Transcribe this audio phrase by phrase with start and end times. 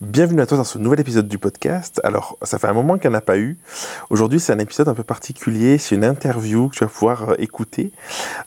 [0.00, 2.00] Bienvenue à toi dans ce nouvel épisode du podcast.
[2.04, 3.58] Alors, ça fait un moment qu'il n'y en a pas eu.
[4.10, 5.76] Aujourd'hui, c'est un épisode un peu particulier.
[5.76, 7.90] C'est une interview que tu vas pouvoir euh, écouter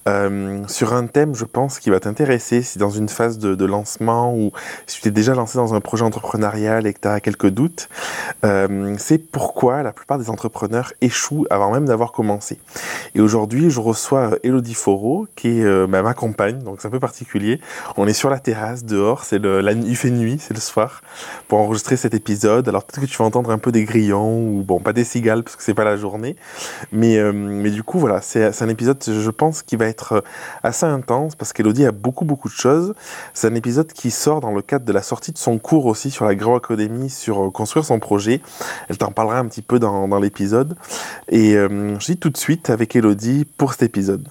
[0.07, 4.33] euh, sur un thème, je pense, qui va t'intéresser si dans une phase de, lancement
[4.33, 4.53] ou
[4.87, 7.89] si tu t'es déjà lancé dans un projet entrepreneurial et que tu as quelques doutes.
[8.45, 12.59] Euh, c'est pourquoi la plupart des entrepreneurs échouent avant même d'avoir commencé.
[13.13, 17.01] Et aujourd'hui, je reçois Elodie Foro, qui est bah, ma compagne, donc c'est un peu
[17.01, 17.59] particulier.
[17.97, 21.01] On est sur la terrasse, dehors, c'est la, il fait nuit, c'est le soir
[21.51, 22.69] pour enregistrer cet épisode.
[22.69, 25.43] Alors peut-être que tu vas entendre un peu des grillons, ou bon, pas des cigales
[25.43, 26.37] parce que c'est pas la journée.
[26.93, 30.21] Mais, euh, mais du coup, voilà, c'est un épisode, je pense, qui va être euh,
[30.63, 32.93] assez intense parce qu'Elodie a beaucoup, beaucoup de choses.
[33.33, 36.09] C'est un épisode qui sort dans le cadre de la sortie de son cours aussi
[36.09, 38.39] sur la Grow Academy sur euh, construire son projet.
[38.87, 40.77] Elle t'en parlera un petit peu dans, dans l'épisode.
[41.27, 44.25] Et je dis tout de suite avec Elodie pour cet épisode.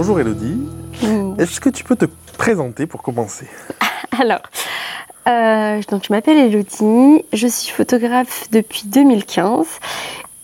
[0.00, 0.60] Bonjour Elodie.
[1.38, 2.04] Est-ce que tu peux te
[2.36, 3.48] présenter pour commencer
[4.20, 4.42] Alors,
[5.26, 9.66] euh, donc je m'appelle Elodie, je suis photographe depuis 2015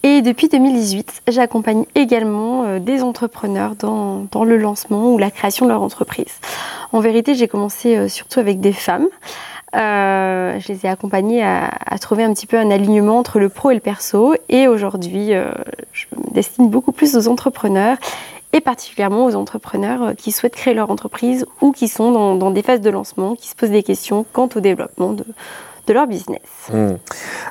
[0.03, 5.71] et depuis 2018, j'accompagne également euh, des entrepreneurs dans, le lancement ou la création de
[5.71, 6.41] leur entreprise.
[6.91, 9.07] En vérité, j'ai commencé euh, surtout avec des femmes.
[9.73, 13.75] je les ai accompagnées à, trouver un petit peu un alignement entre le pro et
[13.75, 14.35] le perso.
[14.49, 15.31] Et aujourd'hui,
[15.93, 17.99] je me destine beaucoup plus aux entrepreneurs
[18.55, 22.63] et particulièrement aux entrepreneurs euh, qui souhaitent créer leur entreprise ou qui sont dans, des
[22.63, 25.25] phases de lancement, qui se posent des questions quant au développement de,
[25.93, 26.41] leur business.
[26.73, 26.95] Hmm.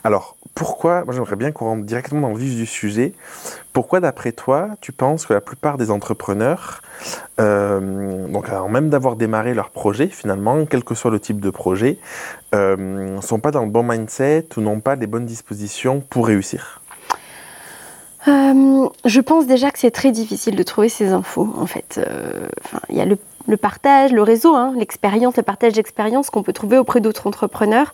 [0.03, 3.13] Alors, pourquoi, moi j'aimerais bien qu'on rentre directement dans le vif du sujet,
[3.73, 6.81] pourquoi d'après toi, tu penses que la plupart des entrepreneurs,
[7.39, 11.49] euh, donc avant même d'avoir démarré leur projet finalement, quel que soit le type de
[11.49, 11.99] projet,
[12.53, 16.27] ne euh, sont pas dans le bon mindset ou n'ont pas les bonnes dispositions pour
[16.27, 16.82] réussir?
[18.27, 21.99] Euh, je pense déjà que c'est très difficile de trouver ces infos, en fait.
[21.99, 22.47] Euh,
[22.89, 26.77] il y a le, partage, le réseau, hein, l'expérience, le partage d'expérience qu'on peut trouver
[26.77, 27.93] auprès d'autres entrepreneurs.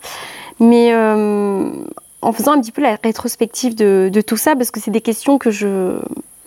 [0.60, 1.70] Mais euh,
[2.22, 5.38] en faisant un petit peu la rétrospective de, tout ça, parce que c'est des questions
[5.38, 5.98] que je,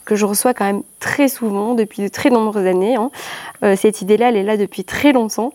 [0.05, 2.95] que je reçois quand même très souvent depuis de très nombreuses années.
[2.95, 3.09] Hein.
[3.75, 5.51] cette idée-là, elle est là depuis très longtemps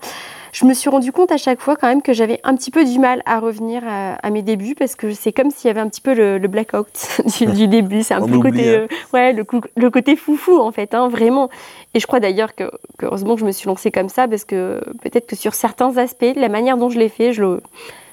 [0.53, 2.85] je me suis rendu compte à chaque fois quand même que j'avais un petit peu
[2.85, 5.89] du mal à revenir à, mes débuts parce que c'est comme s'il y avait un
[5.89, 7.21] petit peu le, blackout
[7.55, 8.03] du, début.
[8.03, 8.81] C'est un peu le côté, hein.
[8.81, 11.49] euh, ouais, le, côté foufou en fait, hein, vraiment.
[11.95, 12.71] Et je crois d'ailleurs que,
[13.03, 16.35] heureusement que je me suis lancée comme ça parce que peut-être que sur certains aspects,
[16.37, 17.61] la manière dont je l'ai fait, je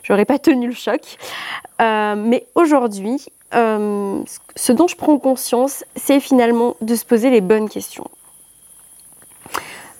[0.09, 1.01] n'aurais pas tenu le choc.
[1.81, 4.22] Euh, mais aujourd'hui, euh,
[4.56, 8.09] ce dont je prends conscience, c'est finalement de se poser les bonnes questions.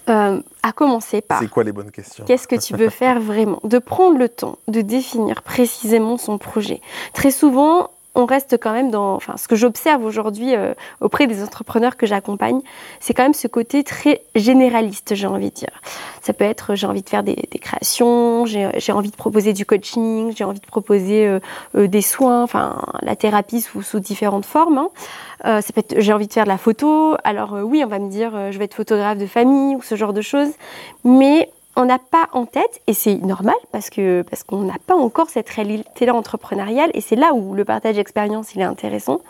[0.08, 1.40] Euh, à commencer par.
[1.40, 3.60] C'est quoi les bonnes questions Qu'est-ce que tu veux faire vraiment?
[3.64, 6.82] De prendre le temps de définir précisément son projet.
[7.14, 11.44] Très souvent, on reste quand même dans, enfin, ce que j'observe aujourd'hui euh, auprès des
[11.44, 12.62] entrepreneurs que j'accompagne,
[13.00, 15.82] c'est quand même ce côté très généraliste, j'ai envie de dire.
[16.22, 20.34] Ça peut être, j'ai envie de faire des, créations, j'ai envie de proposer du coaching,
[20.36, 21.28] j'ai envie de proposer
[21.76, 24.78] euh, des soins, enfin, la thérapie sous, sous différentes formes.
[24.78, 24.90] Hein.
[25.44, 27.16] Euh, ça peut être j'ai envie de faire de la photo.
[27.24, 29.82] Alors euh, oui, on va me dire euh, je vais être photographe de famille ou
[29.82, 30.52] ce genre de choses,
[31.04, 34.96] mais on n'a pas en tête, et c'est normal parce que parce qu'on n'a pas
[34.96, 39.22] encore cette réalité-là entrepreneuriale, et c'est là où le partage d'expérience il est intéressant,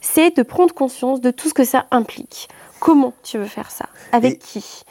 [0.00, 2.48] c'est de prendre conscience de tout ce que ça implique.
[2.80, 3.86] Comment tu veux faire ça?
[4.10, 4.84] Avec qui?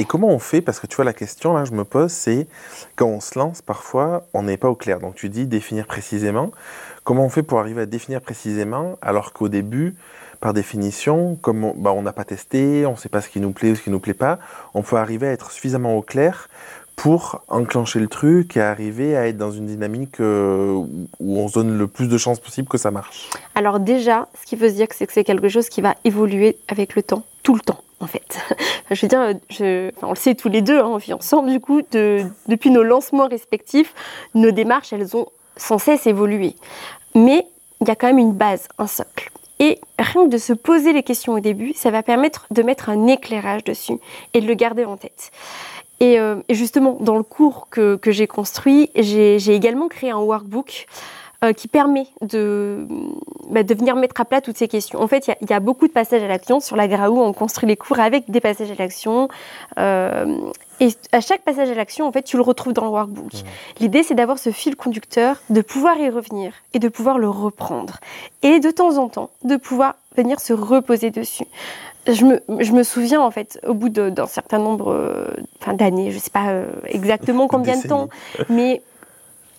[0.00, 0.62] et comment on fait?
[0.62, 2.46] Parce que tu vois, la question là, je me pose, c'est
[2.96, 4.98] quand on se lance, parfois, on n'est pas au clair.
[4.98, 6.52] Donc tu dis définir précisément.
[7.04, 9.94] Comment on fait pour arriver à définir précisément alors qu'au début,
[10.40, 13.52] par définition, comme on bah, n'a pas testé, on ne sait pas ce qui nous
[13.52, 14.38] plaît ou ce qui ne nous plaît pas,
[14.74, 16.48] on peut arriver à être suffisamment au clair
[16.96, 20.72] pour enclencher le truc et arriver à être dans une dynamique euh,
[21.18, 24.46] où on se donne le plus de chances possible que ça marche Alors déjà, ce
[24.46, 27.22] qui veut dire que c'est que c'est quelque chose qui va évoluer avec le temps,
[27.42, 28.38] tout le temps en fait.
[28.90, 29.34] je veux dire,
[30.02, 32.82] on le sait tous les deux, hein, on vit ensemble du coup, de, depuis nos
[32.82, 33.94] lancements respectifs,
[34.34, 35.26] nos démarches, elles ont
[35.56, 36.54] sans cesse évolué.
[37.14, 37.46] Mais
[37.80, 39.30] il y a quand même une base, un socle.
[39.60, 42.88] Et rien que de se poser les questions au début, ça va permettre de mettre
[42.88, 43.98] un éclairage dessus
[44.34, 45.30] et de le garder en tête.
[46.00, 50.86] Et, euh, justement, dans le cours que, j'ai construit, j'ai également créé un workbook
[51.44, 52.86] euh, qui permet de,
[53.50, 55.00] bah, de venir mettre à plat toutes ces questions.
[55.00, 56.60] En fait, il y, a beaucoup de passages à l'action.
[56.60, 59.28] Sur la Graou, on construit les cours avec des passages à l'action.
[59.78, 60.36] Euh,
[60.80, 63.34] et à chaque passage à l'action, en fait, tu le retrouves dans le workbook.
[63.34, 63.46] Mmh.
[63.80, 67.98] L'idée, c'est d'avoir ce fil conducteur, de pouvoir y revenir et de pouvoir le reprendre.
[68.42, 71.46] Et de temps en temps, de pouvoir venir se reposer dessus.
[72.06, 75.28] Je me, je me souviens, en fait, au bout d'un certain nombre euh,
[75.74, 78.08] d'années, je ne sais pas euh, exactement combien de temps,
[78.48, 78.82] mais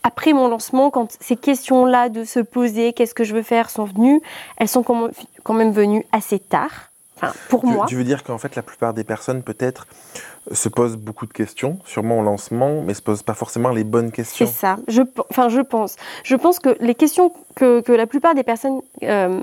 [0.04, 3.86] après mon lancement, quand ces questions-là de se poser, qu'est-ce que je veux faire, sont
[3.86, 4.22] venues,
[4.58, 6.92] elles sont quand même venues assez tard.
[7.22, 7.86] Enfin, pour moi.
[7.88, 9.86] Tu veux dire qu'en fait, la plupart des personnes, peut-être,
[10.52, 14.12] se posent beaucoup de questions, sûrement au lancement, mais se posent pas forcément les bonnes
[14.12, 14.46] questions.
[14.46, 14.78] C'est ça.
[14.88, 15.96] Je, enfin, je pense.
[16.24, 19.40] Je pense que les questions que, que la plupart des personnes, euh,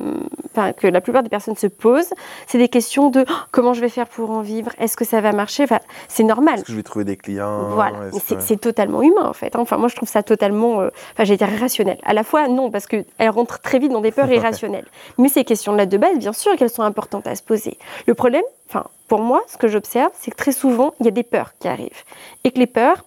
[0.50, 2.12] enfin, que la plupart des personnes se posent,
[2.46, 5.20] c'est des questions de oh, comment je vais faire pour en vivre, est-ce que ça
[5.20, 5.64] va marcher?
[5.64, 5.78] Enfin,
[6.08, 6.56] c'est normal.
[6.56, 7.68] Est-ce que je vais trouver des clients?
[7.70, 8.10] Voilà.
[8.40, 9.54] C'est totalement humain en fait.
[9.54, 9.60] Hein.
[9.60, 11.98] Enfin, moi, je trouve ça totalement, euh, enfin, j'ai rationnel.
[12.04, 14.86] À la fois, non, parce que elle rentre très vite dans des peurs irrationnelles.
[15.18, 17.78] Mais ces questions-là de base, bien sûr, qu'elles sont importantes à se poser.
[18.06, 21.12] Le problème, enfin, pour moi, ce que j'observe, c'est que très souvent, il y a
[21.12, 22.04] des peurs qui arrivent.
[22.44, 23.04] Et que les peurs,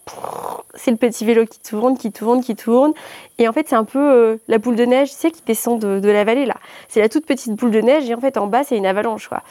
[0.73, 2.93] c'est le petit vélo qui tourne, qui tourne, qui tourne.
[3.37, 5.79] Et en fait, c'est un peu euh, la boule de neige, tu sais, qui descend
[5.79, 6.55] de, la vallée, là.
[6.89, 9.27] C'est la toute petite boule de neige, et en fait, en bas, c'est une avalanche,
[9.27, 9.43] quoi.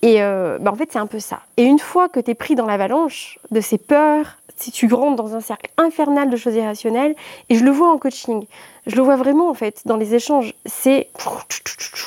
[0.00, 1.40] Et euh, bah, en fait, c'est un peu ça.
[1.58, 5.16] Et une fois que tu es pris dans l'avalanche de ces peurs, si tu rentres
[5.16, 7.14] dans un cercle infernal de choses irrationnelles,
[7.48, 8.46] et je le vois en coaching,
[8.86, 11.08] je le vois vraiment en fait dans les échanges, c'est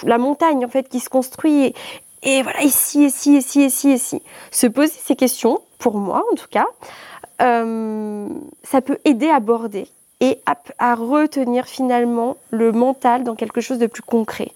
[0.04, 1.74] la montagne en fait qui se construit
[2.26, 4.22] et voilà, ici, ici, ici, ici, ici.
[4.52, 6.66] Se poser ces questions, pour moi en tout cas,
[7.42, 8.28] euh,
[8.64, 9.88] ça peut aider à aborder
[10.22, 10.40] et
[10.80, 14.52] à, retenir finalement le mental dans quelque chose de plus concret.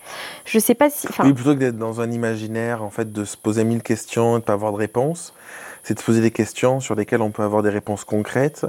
[0.45, 1.07] Je sais pas si.
[1.19, 4.39] Oui, plutôt que d'être dans un imaginaire, en fait, de se poser mille questions et
[4.39, 5.33] de pas avoir de réponse,
[5.83, 8.65] c'est de se poser des questions sur lesquelles on peut avoir des réponses concrètes,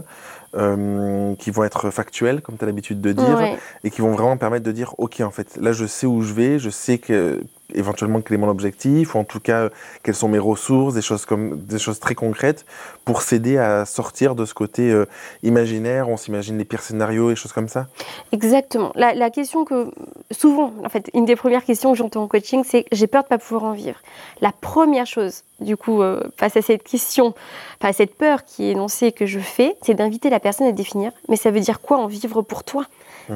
[0.57, 3.41] euh, qui vont être factuelles, comme tu as l'habitude de dire,
[3.85, 6.33] et qui vont vraiment permettre de dire, ok, en fait, là, je sais où je
[6.33, 7.41] vais, je sais que
[7.75, 9.69] éventuellement quel est mon objectif, ou en tout cas
[10.03, 12.65] quelles sont mes ressources, des choses, comme, des choses très concrètes
[13.05, 15.07] pour s'aider à sortir de ce côté euh,
[15.43, 17.89] imaginaire, on s'imagine les pires scénarios et choses comme ça
[18.33, 18.93] Exactement.
[18.95, 19.91] La, question que
[20.31, 23.27] souvent, en fait, une des premières questions que j'entends en coaching, c'est j'ai peur de
[23.27, 23.99] ne pas pouvoir en vivre.
[24.41, 27.35] La première chose, du coup, euh, face à cette question,
[27.81, 30.73] face à cette peur qui est énoncée que je fais, c'est d'inviter la personne à
[30.73, 32.87] définir, mais ça veut dire quoi en vivre pour toi?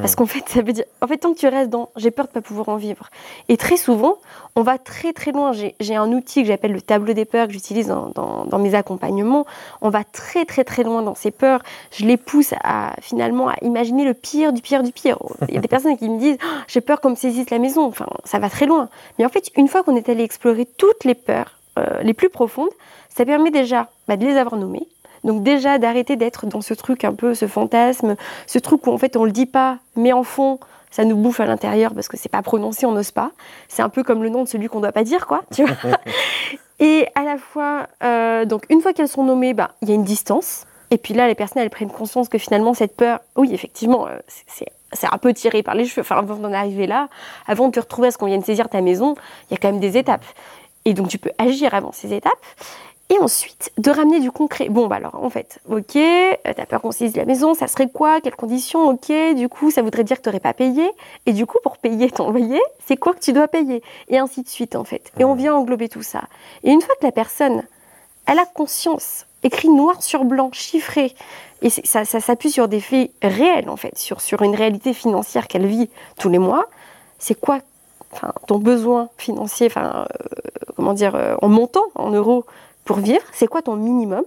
[0.00, 2.26] Parce qu'en fait, ça veut dire, en fait, tant que tu restes dans j'ai peur
[2.26, 3.10] de ne pas pouvoir en vivre.
[3.48, 4.18] Et très souvent,
[4.56, 5.52] on va très très loin.
[5.52, 9.46] J'ai un outil que j'appelle le tableau des peurs que j'utilise dans, mes accompagnements.
[9.82, 11.60] On va très très très loin dans ces peurs.
[11.92, 15.18] Je les pousse à finalement à imaginer le pire du pire du pire.
[15.48, 17.58] Il y a des personnes qui me disent oh, j'ai peur qu'on me saisisse la
[17.58, 17.86] maison.
[17.86, 18.88] Enfin, ça va très loin.
[19.18, 22.30] Mais en fait, une fois qu'on est allé explorer toutes les peurs euh, les plus
[22.30, 22.70] profondes,
[23.14, 24.88] ça permet déjà bah, de les avoir nommées
[25.25, 28.17] donc déjà d'arrêter d'être dans ce truc un peu, ce fantasme,
[28.47, 30.59] ce truc où en fait on le dit pas, mais en fond
[30.94, 33.32] ça nous bouffe à l'intérieur parce que c'est pas prononcé, on n'ose pas.
[33.67, 35.43] C'est un peu comme le nom de celui qu'on doit pas dire, quoi.
[35.53, 35.75] Tu vois
[36.79, 39.97] et à la fois, euh, donc une fois qu'elles sont nommées, bah, il y a
[39.97, 40.67] une distance.
[40.93, 44.21] Et puis là, les personnes, elles prennent conscience que finalement, cette peur, oui, effectivement, euh,
[44.29, 46.03] c'est un peu tiré par les cheveux.
[46.03, 47.09] Enfin, avant d'en arriver là,
[47.49, 49.17] avant de te retrouver à ce qu'on vienne saisir ta maison,
[49.50, 50.25] il y a quand même des étapes.
[50.85, 52.32] Et donc, tu peux agir avant ces étapes.
[53.10, 54.68] Et ensuite, de ramener du concret.
[54.70, 57.88] Bon, bah alors, en fait, ok, euh, t'as peur qu'on saisisse la maison, ça serait
[57.88, 58.20] quoi?
[58.22, 58.88] Quelles conditions?
[58.88, 60.90] Ok, du coup, ça voudrait dire que t'aurais pas payé.
[61.26, 63.82] Et du coup, pour payer ton loyer, c'est quoi que tu dois payer?
[64.08, 65.12] Et ainsi de suite, en fait.
[65.18, 66.22] Et on vient englober tout ça.
[66.62, 67.62] Et une fois que la personne,
[68.26, 71.14] elle a conscience, écrit noir sur blanc, chiffré,
[71.60, 75.46] et ça, ça s'appuie sur des faits réels, en fait, sur, sur une réalité financière
[75.46, 76.66] qu'elle vit tous les mois,
[77.18, 77.60] c'est quoi
[78.12, 80.28] enfin, ton besoin financier, enfin, euh,
[80.76, 82.44] comment dire, euh, en montant, en euros,
[82.84, 84.25] pour vivre C'est quoi ton minimum?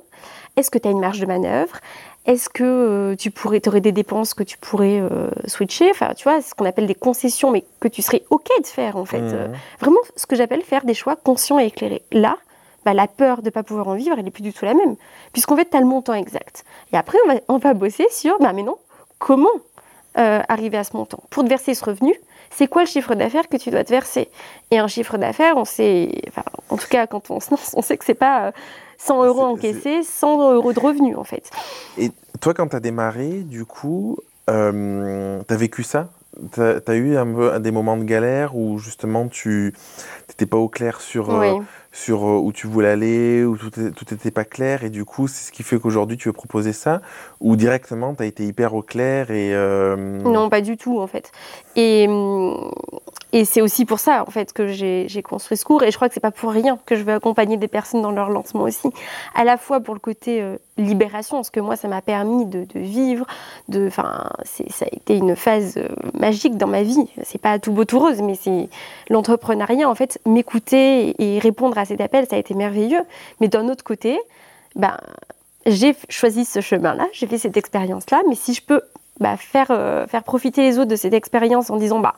[0.56, 1.78] Est-ce que tu as une marge de manœuvre?
[2.26, 5.90] Est-ce que euh, tu pourrais, aurais des dépenses que tu pourrais euh, switcher?
[5.92, 8.98] Enfin, tu vois, ce qu'on appelle des concessions, mais que tu serais OK de faire,
[8.98, 9.22] en fait.
[9.22, 9.34] Mmh.
[9.34, 9.48] Euh,
[9.80, 12.02] vraiment, ce que j'appelle faire des choix conscients et éclairés.
[12.12, 12.36] Là,
[12.84, 14.74] bah, la peur de ne pas pouvoir en vivre, elle n'est plus du tout la
[14.74, 14.98] même.
[15.32, 16.66] Puisqu'en fait, tu as le montant exact.
[16.92, 18.78] Et après, on va, on va bosser sur, bah, mais non,
[19.20, 19.48] comment
[20.16, 21.20] arriver à ce montant?
[21.30, 22.20] Pour te verser ce revenu,
[22.52, 24.30] c'est quoi le chiffre d'affaires que tu dois te verser?
[24.72, 27.82] Et un chiffre d'affaires, on sait, enfin, en tout cas, quand on se lance, on
[27.82, 28.52] sait que c'est pas
[28.98, 31.50] 100 euh, euros encaissés, 100 euros de revenus, en fait.
[31.98, 32.12] Et
[32.42, 34.18] toi, quand tu as démarré, du coup,
[34.50, 36.10] euh, tu as vécu ça?
[36.54, 39.74] Tu as, eu un peu des moments de galère où justement tu
[40.30, 41.60] n'étais pas au clair sur, euh,
[41.92, 43.72] sur euh, où tu voulais aller, où tout
[44.12, 47.02] n'était pas clair, et du coup, c'est ce qui fait qu'aujourd'hui tu veux proposer ça,
[47.40, 49.54] ou directement tu as été hyper au clair et...
[49.54, 51.32] Euh, non, pas du tout en fait.
[51.76, 52.08] Et,
[53.34, 56.08] et c'est aussi pour ça en fait que j'ai construit ce cours, et je crois
[56.08, 58.90] que c'est pas pour rien que je veux accompagner des personnes dans leur lancement aussi,
[59.36, 62.66] à la fois pour le côté euh, libération, parce que moi ça m'a permis de,
[62.76, 63.26] vivre,
[63.68, 65.80] de, ça a été une phase
[66.14, 67.08] magique dans ma vie.
[67.24, 68.70] C'est pas tout beau tout rose, mais c'est
[69.10, 73.02] l'entrepreneuriat en fait, m'écouter et répondre à cet appel, ça a été merveilleux.
[73.42, 74.20] Mais d'un autre côté,
[74.76, 74.98] ben,
[75.66, 78.82] j'ai choisi ce chemin-là, j'ai fait cette expérience-là, mais si je peux
[79.20, 82.16] bah, faire, euh, faire profiter les autres de cette expérience en disant, bah,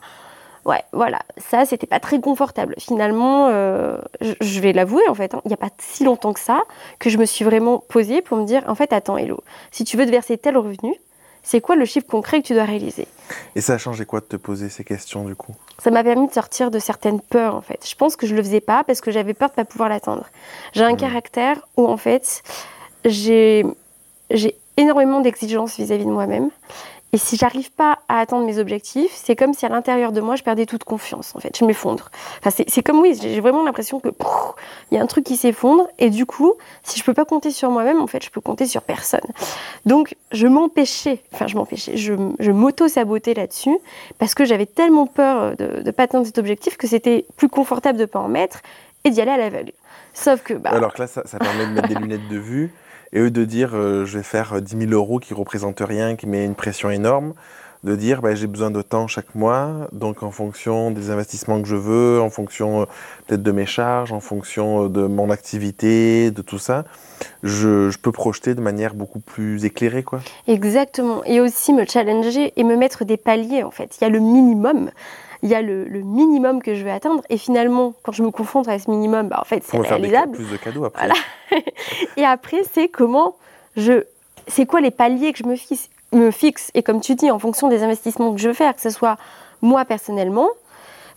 [0.66, 2.76] ouais, voilà, ça, c'était pas très confortable.
[2.78, 3.98] Finalement, euh,
[4.42, 6.62] je, vais l'avouer, en fait, hein, il n'y a pas si longtemps que ça,
[7.00, 9.98] que je me suis vraiment posée pour me dire, en fait, attends, Hello, si tu
[9.98, 10.94] veux te verser tel revenu,
[11.44, 13.08] c'est quoi le chiffre concret que tu dois réaliser?
[13.56, 15.56] Et ça a changé quoi de te poser ces questions du coup?
[15.78, 17.88] Ça m'a permis de sortir de certaines peurs en fait.
[17.90, 20.26] Je pense que je le faisais pas parce que j'avais peur de pas pouvoir l'atteindre.
[20.74, 20.98] J'ai un Mhm.
[20.98, 22.44] caractère où en fait
[23.06, 23.64] j'ai
[24.78, 26.50] énormément d'exigences vis-à-vis de moi-même.
[27.12, 30.36] Et si j'arrive pas à atteindre mes objectifs, c'est comme si à l'intérieur de moi,
[30.36, 31.58] je perdais toute confiance, en fait.
[31.58, 32.10] Je m'effondre.
[32.40, 34.10] Enfin, c'est comme, oui, j'ai vraiment l'impression que
[34.92, 35.88] il y a un truc qui s'effondre.
[35.98, 38.68] Et du coup, si je peux pas compter sur moi-même, en fait, je peux compter
[38.68, 39.26] sur personne.
[39.86, 43.78] Donc, je m'empêchais, enfin, je m'empêchais, je, je m'auto-sabotais là-dessus
[44.20, 47.98] parce que j'avais tellement peur de ne pas atteindre cet objectif que c'était plus confortable
[47.98, 48.62] de pas en mettre
[49.04, 49.72] et d'y aller à l'aveugle.
[50.14, 52.72] Sauf que, bah, Alors que là, ça, ça permet de mettre des lunettes de vue
[53.14, 56.16] et eux de dire euh, je vais faire euh, 10 000 euros qui représentent rien,
[56.16, 57.34] qui met une pression énorme,
[57.84, 61.68] de dire bah, j'ai besoin de temps chaque mois, donc en fonction des investissements que
[61.68, 62.86] je veux, en fonction euh,
[63.28, 66.84] peut-être de mes charges, en fonction euh, de mon activité, de tout ça,
[67.44, 70.04] je, je peux projeter de manière beaucoup plus éclairée.
[70.04, 70.20] quoi.
[70.48, 71.24] Exactement.
[71.26, 73.98] Et aussi me challenger et me mettre des paliers, en fait.
[74.00, 74.92] Il y a le minimum.
[75.42, 77.24] Il y a le, le minimum que je vais atteindre.
[77.30, 80.08] Et finalement, quand je me confronte à ce minimum, bah, en fait, c'est faire des,
[80.08, 80.34] réalisable.
[80.34, 81.08] plus de cadeaux après.
[81.08, 81.64] Voilà.
[82.18, 83.36] Et après, c'est comment
[83.78, 84.04] je.
[84.48, 87.40] C'est quoi les paliers que je me fixe, me fixe Et comme tu dis, en
[87.40, 89.18] fonction des investissements que je veux faire, que ce soit
[89.62, 90.50] moi personnellement,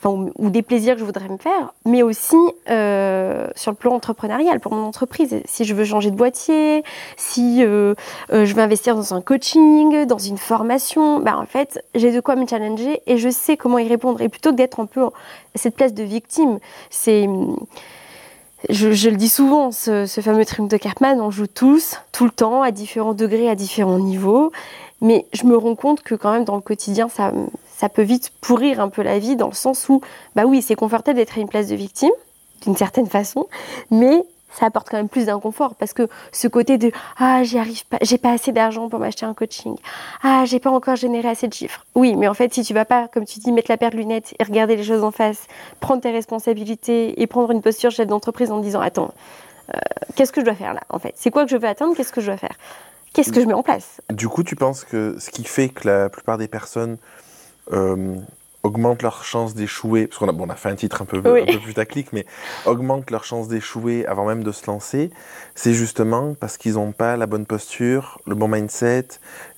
[0.03, 2.37] enfin, ou, des plaisirs que je voudrais me faire, mais aussi
[2.71, 5.41] euh, sur le plan entrepreneurial pour mon entreprise.
[5.45, 6.83] Si je veux changer de boîtier,
[7.17, 7.95] si euh,
[8.33, 12.21] euh, je veux investir dans un coaching, dans une formation, bah, en fait, j'ai de
[12.21, 14.21] quoi me challenger et je sais comment y répondre.
[14.21, 15.11] Et plutôt que d'être un peu à
[15.55, 16.59] cette place de victime,
[16.91, 17.29] c'est
[18.69, 22.31] je, le dis souvent, ce, ce fameux triomphe de Cartman, on joue tous, tout le
[22.31, 24.53] temps, à différents degrés, à différents niveaux.
[25.01, 27.33] Mais je me rends compte que quand même dans le quotidien, ça,
[27.77, 30.01] ça peut vite pourrir un peu la vie, dans le sens où,
[30.35, 32.13] bah oui, c'est confortable d'être à une place de victime,
[32.63, 33.49] d'une certaine façon,
[33.91, 37.87] mais ça apporte quand même plus d'inconfort parce que ce côté de ah j'y arrive
[37.87, 39.77] pas j'ai pas assez d'argent pour m'acheter un coaching.
[40.23, 41.87] Ah j'ai pas encore généré assez de chiffres.
[41.95, 43.97] Oui mais en fait si tu vas pas comme tu dis mettre la paire de
[43.97, 45.47] lunettes et regarder les choses en face
[45.81, 49.15] prendre tes responsabilités et prendre une posture chef d'entreprise en disant attends
[49.75, 49.79] euh,
[50.17, 51.15] qu'est-ce que je dois faire là en fait?
[51.17, 51.97] C'est quoi que je veux atteindre?
[51.97, 52.57] Qu'est-ce que je dois faire?
[53.13, 54.01] Qu'est-ce que je mets en place?
[54.11, 56.97] Du coup, tu penses que ce qui fait que la plupart des personnes
[57.73, 58.17] euh,
[58.63, 61.21] augmentent leurs chances d'échouer, parce qu'on a, bon, on a fait un titre un peu,
[61.29, 61.43] Oui.
[61.43, 62.25] un peu putaclic, mais
[62.65, 65.11] augmentent leurs chances d'échouer avant même de se lancer,
[65.57, 69.09] c'est justement parce qu'ils n'ont pas la bonne posture, le bon mindset,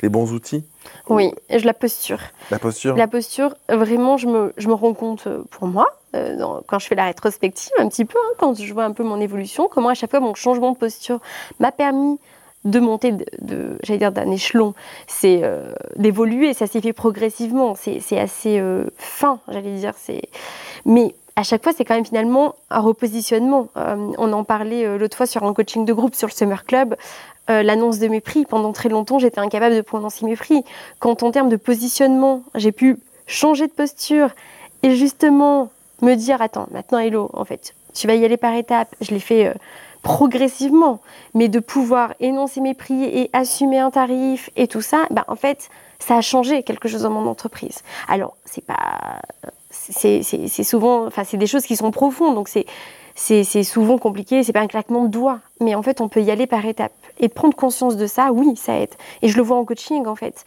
[0.01, 0.65] les bons outils?
[1.09, 2.21] oui je la posture
[2.51, 2.97] La posture?
[2.97, 6.79] La posture, vraiment, je me, je me rends compte euh, pour moi, euh, dans- quand
[6.79, 9.69] je fais la rétrospective un petit peu, hein, quand je vois un peu mon évolution,
[9.71, 11.21] comment à chaque fois mon changement de posture
[11.59, 12.19] m'a permis
[12.65, 14.75] de monter, de, j'allais dire d'un échelon,
[15.07, 19.93] c'est euh, d'évoluer, ça s'est fait progressivement, c'est assez euh, fin, j'allais dire.
[20.87, 23.69] Mais à chaque fois, c'est quand même finalement un repositionnement.
[23.77, 26.97] Euh, on en parlait l'autre fois sur un coaching de groupe sur le Summer Club,
[27.49, 28.47] l'annonce de mes prix.
[28.47, 30.65] Pendant très longtemps, j'étais incapable de prononcer mes prix.
[30.99, 34.31] Quand en termes de positionnement, j'ai pu changer de posture
[34.83, 38.95] et justement me dire, attends, maintenant Hello, en fait, tu vas y aller par étapes.
[39.03, 39.53] Je l'ai fait
[40.05, 41.01] progressivement,
[41.33, 45.35] mais de pouvoir énoncer mes prix et assumer un tarif et tout ça, bah, en
[45.35, 47.83] fait, ça a changé quelque chose dans mon entreprise.
[48.07, 49.23] Alors, c'est pas,
[49.71, 52.67] c'est souvent, enfin, c'est des choses qui sont profondes, donc c'est
[53.17, 56.33] c'est souvent compliqué, c'est pas un claquement de doigts, mais en fait, on peut y
[56.33, 56.93] aller par étapes.
[57.21, 58.93] Et prendre conscience de ça, oui, ça aide.
[59.23, 60.45] Et je le vois en coaching, en fait.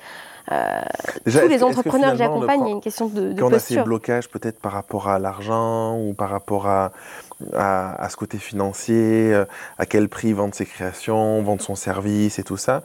[0.51, 0.80] Euh,
[1.25, 3.48] Déjà, tous les que entrepreneurs que j'accompagne, il y a une question de, de quand
[3.50, 6.92] on a ces blocages peut-être par rapport à l'argent ou par rapport à,
[7.54, 9.46] à, à ce côté financier, euh,
[9.77, 12.84] à quel prix vendre ses créations, vendre son service et tout ça,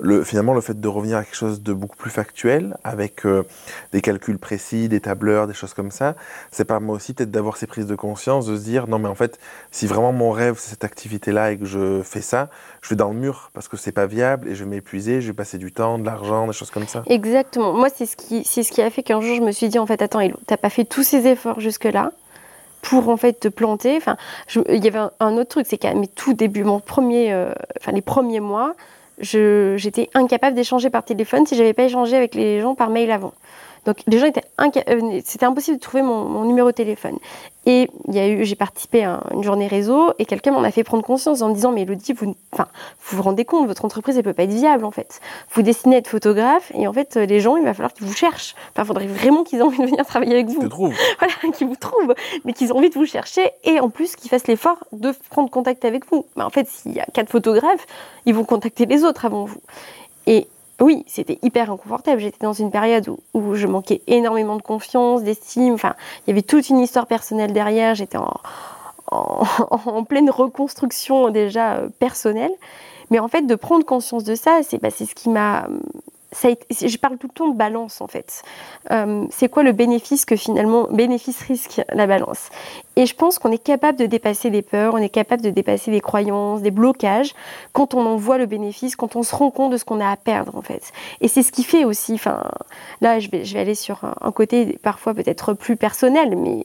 [0.00, 3.44] le, finalement le fait de revenir à quelque chose de beaucoup plus factuel, avec euh,
[3.92, 6.14] des calculs précis, des tableurs, des choses comme ça,
[6.50, 9.08] c'est pas moi aussi peut-être d'avoir ces prises de conscience, de se dire non mais
[9.08, 9.38] en fait
[9.70, 12.48] si vraiment mon rêve c'est cette activité-là et que je fais ça,
[12.82, 15.28] je vais dans le mur parce que c'est pas viable et je vais m'épuiser, je
[15.28, 17.02] vais passer du temps, de l'argent, des choses comme ça.
[17.06, 17.72] Exactement.
[17.72, 19.78] Moi, c'est ce qui, c'est ce qui a fait qu'un jour, je me suis dit,
[19.78, 22.12] en fait, attends, t'as pas fait tous ces efforts jusque-là
[22.82, 23.96] pour, en fait, te planter.
[23.96, 24.16] Enfin,
[24.68, 27.92] il y avait un, autre truc, c'est qu'à mes tout débuts, mon premier, euh, enfin,
[27.92, 28.74] les premiers mois,
[29.20, 33.32] j'étais incapable d'échanger par téléphone si j'avais pas échangé avec les gens par mail avant.
[33.86, 37.18] Donc les gens étaient inca- euh, c'était impossible de trouver mon, mon numéro de téléphone.
[37.66, 40.70] Et il y a eu, j'ai participé à une journée réseau et quelqu'un m'en a
[40.70, 42.68] fait prendre conscience en me disant mais Elodie, vous, enfin,
[43.02, 45.20] vous vous rendez compte, votre entreprise elle peut pas être viable en fait.
[45.52, 48.06] Vous destinez à être photographe et en fait euh, les gens il va falloir qu'ils
[48.06, 48.54] vous cherchent.
[48.72, 50.60] Enfin, il faudrait vraiment qu'ils aient envie de venir travailler avec vous
[51.18, 54.30] voilà, qui vous trouvent, mais qu'ils ont envie de vous chercher et en plus qu'ils
[54.30, 56.24] fassent l'effort de prendre contact avec vous.
[56.36, 57.86] Mais en fait, s'il y a quatre photographes,
[58.26, 59.60] ils vont contacter les autres avant vous.
[60.26, 60.46] Et
[60.80, 62.20] oui, c'était hyper inconfortable.
[62.20, 65.74] J'étais dans une période où, je manquais énormément de confiance, d'estime.
[65.74, 65.94] Enfin,
[66.26, 67.94] il y avait toute une histoire personnelle derrière.
[67.94, 68.18] J'étais
[69.10, 72.52] en, pleine reconstruction déjà euh, personnelle.
[73.10, 75.66] Mais en fait, de prendre conscience de ça, c'est bah, c'est ce qui m'a
[76.32, 78.42] je parle tout le temps de balance en fait.
[78.90, 82.50] Euh, c'est quoi le bénéfice que finalement, bénéfice-risque, la balance?
[82.96, 85.90] Et je pense qu'on est capable de dépasser des peurs, on est capable de dépasser
[85.90, 87.34] des croyances, des blocages,
[87.72, 90.08] quand on en voit le bénéfice, quand on se rend compte de ce qu'on a
[90.08, 90.92] à perdre en fait.
[91.20, 92.44] Et c'est ce qui fait aussi, enfin,
[93.00, 96.64] là je vais, aller sur un, côté parfois peut-être plus personnel, mais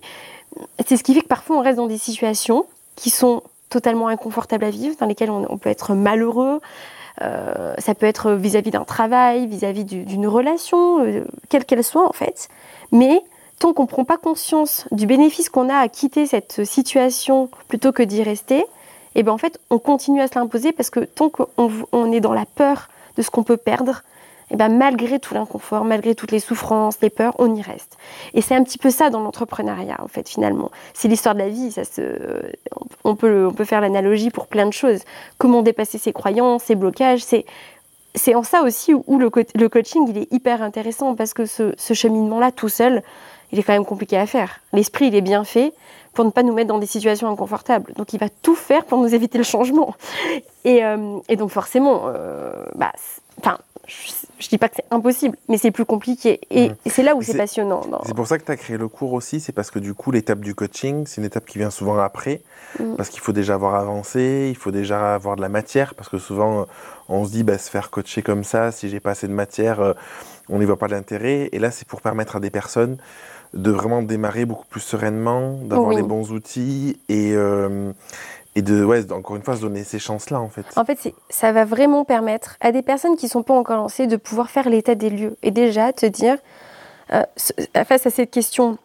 [0.86, 4.64] c'est ce qui fait que parfois on reste dans des situations qui sont totalement inconfortables
[4.64, 6.62] à vivre, dans lesquelles on peut être malheureux,
[7.20, 12.50] ça peut être vis-à-vis d'un travail, vis-à-vis d'une relation, euh, quelle qu'elle soit en fait.
[12.92, 13.22] Mais
[13.60, 17.92] tant qu'on ne prend pas conscience du bénéfice qu'on a à quitter cette situation plutôt
[17.92, 21.00] que d'y rester, et eh ben en fait on continue à se l'imposer parce que
[21.00, 24.04] tant qu'on est dans la peur de ce qu'on peut perdre,
[24.52, 27.98] et eh ben malgré tout l'inconfort, malgré toutes les souffrances, les peurs, on y reste.
[28.36, 30.70] Et c'est un petit peu ça dans l'entrepreneuriat, en fait, finalement.
[30.94, 31.72] C'est l'histoire de la vie.
[31.72, 31.82] Ça
[33.04, 35.02] on, peut, on peut faire l'analogie pour plein de choses.
[35.40, 37.24] Comment dépasser ses croyances, ses blocages.
[37.24, 37.46] C'est,
[38.14, 41.74] c'est en ça aussi où le, le, coaching, il est hyper intéressant parce que ce,
[41.76, 43.02] ce cheminement-là, tout seul,
[43.52, 44.60] il est quand même compliqué à faire.
[44.74, 45.74] L'esprit, il est bien fait
[46.14, 47.94] pour ne pas nous mettre dans des situations inconfortables.
[47.94, 49.96] Donc, il va tout faire pour nous éviter le changement.
[50.66, 52.92] Et, euh, et donc, forcément, euh, bah,
[53.40, 56.40] enfin, je dis pas que c'est impossible, mais c'est plus compliqué.
[56.50, 56.76] Et, mmh.
[56.88, 57.82] c'est là où c'est passionnant.
[58.06, 60.12] C'est pour ça que tu as créé le cours aussi, c'est parce que du coup,
[60.12, 62.42] l'étape du coaching, c'est une étape qui vient souvent après,
[62.80, 62.96] mmh.
[62.96, 66.18] parce qu'il faut déjà avoir avancé, il faut déjà avoir de la matière, parce que
[66.18, 66.68] souvent,
[67.10, 69.80] on se dit, bah, se faire coacher comme ça, si j'ai pas assez de matière,
[69.80, 69.94] euh,
[70.50, 71.50] on n'y voit pas l'intérêt.
[71.52, 72.98] Et là, c'est pour permettre à des personnes
[73.54, 77.94] de vraiment démarrer beaucoup plus sereinement, d'avoir les bons outils et, euh,
[78.56, 80.66] et de, ouais, encore une fois, se donner ces chances-là, en fait.
[80.78, 84.08] En fait, ça va vraiment permettre à des personnes qui ne sont pas encore lancées
[84.08, 86.38] de pouvoir faire l'état des lieux et déjà te dire,
[87.14, 87.24] euh,
[87.86, 88.78] face à cette question,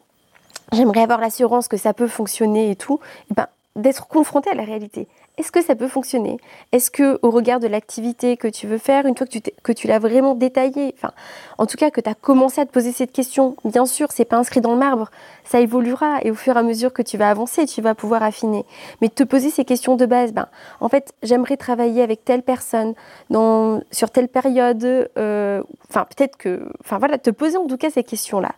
[0.73, 2.99] j'aimerais avoir l'assurance que ça peut fonctionner et tout,
[3.31, 3.47] eh ben,
[3.77, 5.07] d'être confronté à la réalité.
[5.39, 6.37] Est-ce que ça peut fonctionner?
[6.73, 9.73] Est-ce que au regard de l'activité que tu veux faire, une fois que tu, que
[9.73, 10.95] tu l'as vraiment détaillée,
[11.57, 14.27] en tout cas que tu as commencé à te poser cette question, bien sûr, c'est
[14.27, 15.11] pas inscrit dans le marbre,
[15.51, 18.23] ça évoluera et au fur et à mesure que tu vas avancer, tu vas pouvoir
[18.23, 18.65] affiner.
[19.01, 20.47] Mais te poser ces questions de base, ben,
[20.79, 22.95] en fait, j'aimerais travailler avec telle personne
[23.31, 27.91] dans, sur telle période, euh, enfin, peut-être que, enfin voilà, te poser en tout cas
[27.91, 28.53] ces questions-là,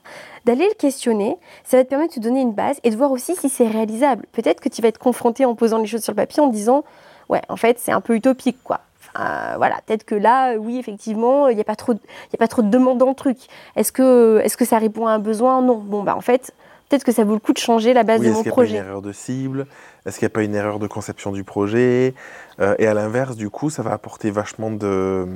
[0.45, 3.11] d'aller le questionner, ça va te permettre de te donner une base et de voir
[3.11, 4.27] aussi si c'est réalisable.
[4.33, 6.85] Peut-être que tu vas être confronté en posant les choses sur le papier en disant
[7.31, 8.81] ouais, en fait, c'est un peu utopique, quoi.
[9.15, 12.61] voilà, peut-être que là, oui, effectivement, il n'y a pas trop, il a pas trop
[12.61, 13.39] de demandes dans le truc.
[13.77, 15.63] Est-ce que, est-ce que ça répond à un besoin?
[15.63, 15.79] Non.
[15.79, 16.53] Bon, bah en fait,
[16.93, 18.75] peut-être que ça vaut le coup de changer la base de mon projet.
[18.75, 19.67] Est-ce qu'il n'y a pas une erreur de cible?
[20.05, 22.15] Est-ce qu'il n'y a pas une erreur de conception du projet?
[22.61, 25.27] Euh, Et à l'inverse, du coup, ça va apporter vachement de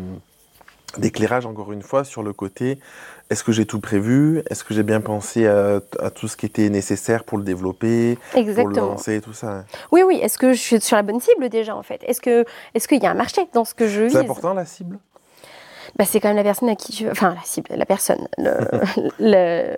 [0.99, 2.79] d'éclairage, encore une fois, sur le côté
[3.29, 4.43] est-ce que j'ai tout prévu?
[4.49, 5.81] Est-ce que j'ai bien pensé à,
[6.15, 9.65] tout ce qui était nécessaire pour le développer, pour le lancer, tout ça?
[9.91, 10.21] Oui, oui.
[10.23, 12.03] Est-ce que je suis sur la bonne cible déjà, en fait?
[12.05, 14.55] Est-ce qu'il est qu'il y a un marché dans ce que je vis C'est important,
[14.55, 14.99] la cible?
[15.99, 17.11] Bah, c'est quand même la personne à qui tu...
[17.11, 18.29] Enfin, la cible, la personne.
[19.19, 19.77] Le,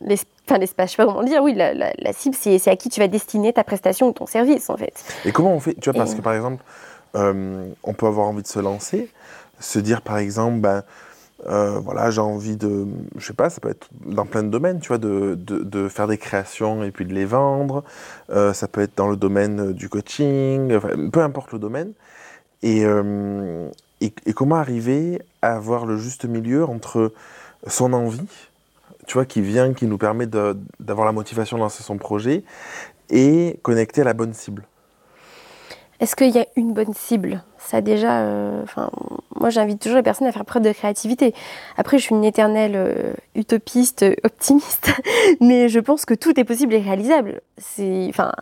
[0.00, 1.42] l'espace, je sais pas comment dire.
[1.42, 4.76] Oui, la, cible, c'est, à qui tu vas destiner ta prestation ou ton service, en
[4.76, 4.94] fait.
[5.24, 6.64] Et comment on fait Tu vois, parce que par exemple,
[7.14, 9.08] euh, on peut avoir envie de se lancer,
[9.60, 10.82] se dire par exemple, ben,
[11.46, 14.80] euh, voilà, j'ai envie de, je sais pas, ça peut être dans plein de domaines,
[14.80, 17.84] tu vois, de, de, faire des créations et puis de les vendre.
[18.30, 20.78] Euh, ça peut être dans le domaine du coaching,
[21.10, 21.92] peu importe le domaine.
[22.64, 23.68] Euh,
[24.00, 27.12] et, comment arriver à avoir le juste milieu entre
[27.66, 28.28] son envie,
[29.06, 32.44] tu vois, qui vient, qui nous permet d'avoir la motivation de lancer son projet,
[33.08, 34.64] et connecter à la bonne cible?
[35.98, 37.42] Est-ce qu'il y a une bonne cible?
[37.58, 38.64] Ça déjà, euh,
[39.34, 41.34] moi j'invite toujours les personnes à faire preuve de créativité.
[41.78, 44.90] Après, je suis une éternelle euh, utopiste, optimiste,
[45.40, 47.40] mais je pense que tout est possible et réalisable.
[47.56, 48.32] C'est, enfin,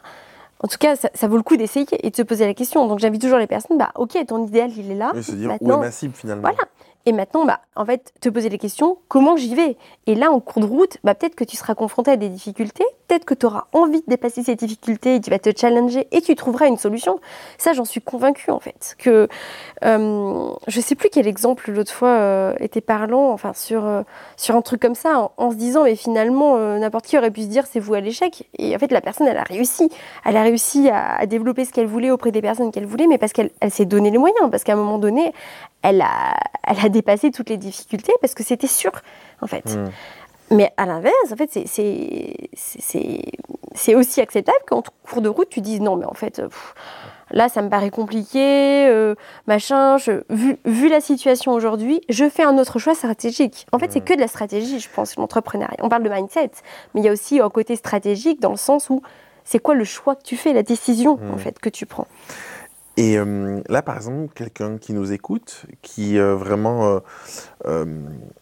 [0.64, 2.88] en tout cas, ça, vaut le coup d'essayer et de se poser la question.
[2.88, 5.12] Donc j'invite toujours les personnes, bah ok, ton idéal il est là.
[5.14, 6.40] Oui, se dire où est ma cible finalement.
[6.40, 6.56] Voilà.
[7.06, 9.76] Et maintenant, bah, en fait, te poser les questions, comment j'y vais?
[10.06, 12.84] Et là, en cours de route, bah, peut-être que tu seras confronté à des difficultés,
[13.08, 16.22] peut-être que tu auras envie de dépasser ces difficultés, et tu vas te challenger et
[16.22, 17.20] tu trouveras une solution.
[17.58, 18.94] Ça, j'en suis convaincue, en fait.
[18.98, 19.28] Que,
[19.84, 24.02] euh, je sais plus quel exemple l'autre fois euh, était parlant, enfin, sur, euh,
[24.38, 27.42] sur un truc comme ça, en, se disant, mais finalement, euh, n'importe qui aurait pu
[27.42, 28.48] se dire, c'est vous à l'échec.
[28.58, 29.90] Et en fait, la personne, elle a réussi.
[30.24, 33.18] Elle a réussi à, à développer ce qu'elle voulait auprès des personnes qu'elle voulait, mais
[33.18, 35.34] parce qu'elle elle, s'est donné les moyens, parce qu'à un moment donné,
[35.84, 36.34] elle a,
[36.66, 38.90] elle a dépassé toutes les difficultés parce que c'était sûr,
[39.40, 39.76] en fait.
[39.76, 39.90] Hmm.
[40.50, 41.50] Mais à l'inverse, en fait,
[42.54, 46.42] c'est aussi acceptable qu'en cours de route, tu dises non, mais en fait,
[47.30, 49.14] là, ça me paraît compliqué, euh,
[49.46, 49.96] machin.
[50.30, 53.66] vu, vu, la situation aujourd'hui, je fais un autre choix stratégique.
[53.72, 54.04] En fait, c'est hmm.
[54.04, 55.76] que de la stratégie, je pense, l'entrepreneuriat.
[55.82, 56.50] On parle de mindset,
[56.94, 59.02] mais il y a aussi un côté stratégique dans le sens où
[59.44, 61.38] c'est quoi le choix que tu fais, la décision, en hmm.
[61.38, 62.06] fait, que tu prends.
[62.96, 67.00] Et euh, là, par exemple, quelqu'un qui nous écoute, qui euh, vraiment
[67.66, 67.86] euh,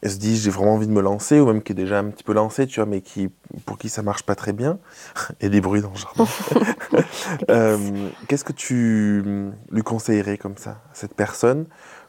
[0.04, 2.24] se dit j'ai vraiment envie de me lancer, ou même qui est déjà un petit
[2.24, 3.30] peu lancé, tu vois, mais qui,
[3.64, 4.78] pour qui ça marche pas très bien,
[5.40, 6.26] et des bruits dans le jardin.
[8.28, 9.24] Qu'est-ce que tu
[9.70, 11.64] lui conseillerais comme ça, à cette personne,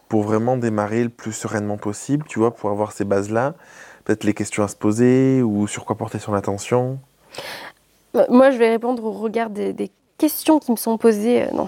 [0.09, 3.55] pour vraiment démarrer le plus sereinement possible, tu vois, pour avoir ces bases-là,
[4.03, 6.99] peut-être les questions à se poser, ou sur quoi porter son attention?
[8.15, 9.89] Euh, Moi, je vais répondre au regard des, des
[10.23, 11.67] questions qui me sont posées euh, dans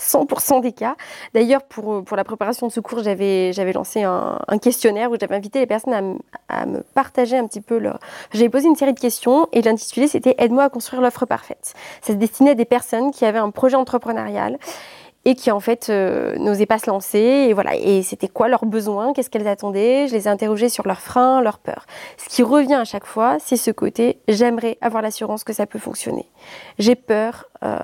[0.00, 0.94] 100% des cas.
[1.34, 5.16] D'ailleurs, pour, euh, pour la préparation de ce cours, j'avais j'avais lancé un, questionnaire où
[5.20, 7.98] j'avais invité les personnes à, me- à me partager un petit peu leur...
[8.32, 11.74] J'avais posé une série de questions et l'intitulé, c'était «Aide-moi à construire l'offre parfaite».
[12.02, 14.58] Ça se destinait à des personnes qui avaient un projet entrepreneurial
[15.24, 17.18] et qui en fait euh, n'osaient pas se lancer.
[17.18, 17.76] Et voilà.
[17.76, 19.12] Et c'était quoi leurs besoins?
[19.12, 20.08] Qu'est-ce qu'elles attendaient?
[20.08, 21.86] Je les ai interrogées sur leurs freins leurs peurs.
[22.16, 25.78] Ce qui revient à chaque fois c'est ce côté j'aimerais avoir l'assurance que ça peut
[25.78, 26.26] fonctionner.
[26.78, 27.78] J'ai peur euh,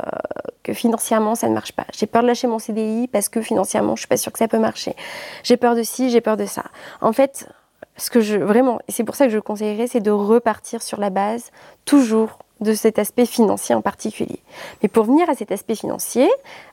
[0.63, 1.87] que financièrement ça ne marche pas.
[1.93, 4.49] J'ai peur de lâcher mon CDI parce que financièrement je suis pas sûre que ça
[4.49, 4.95] peut marcher.
[5.43, 6.65] J'ai peur de ci j'ai peur de ça.
[7.01, 7.49] En fait
[7.97, 11.11] ce que je vraiment c'est pour ça que je conseillerais c'est de repartir sur la
[11.11, 11.51] base
[11.85, 14.41] toujours de cet aspect financier en particulier.
[14.83, 16.29] Mais pour venir à cet aspect financier,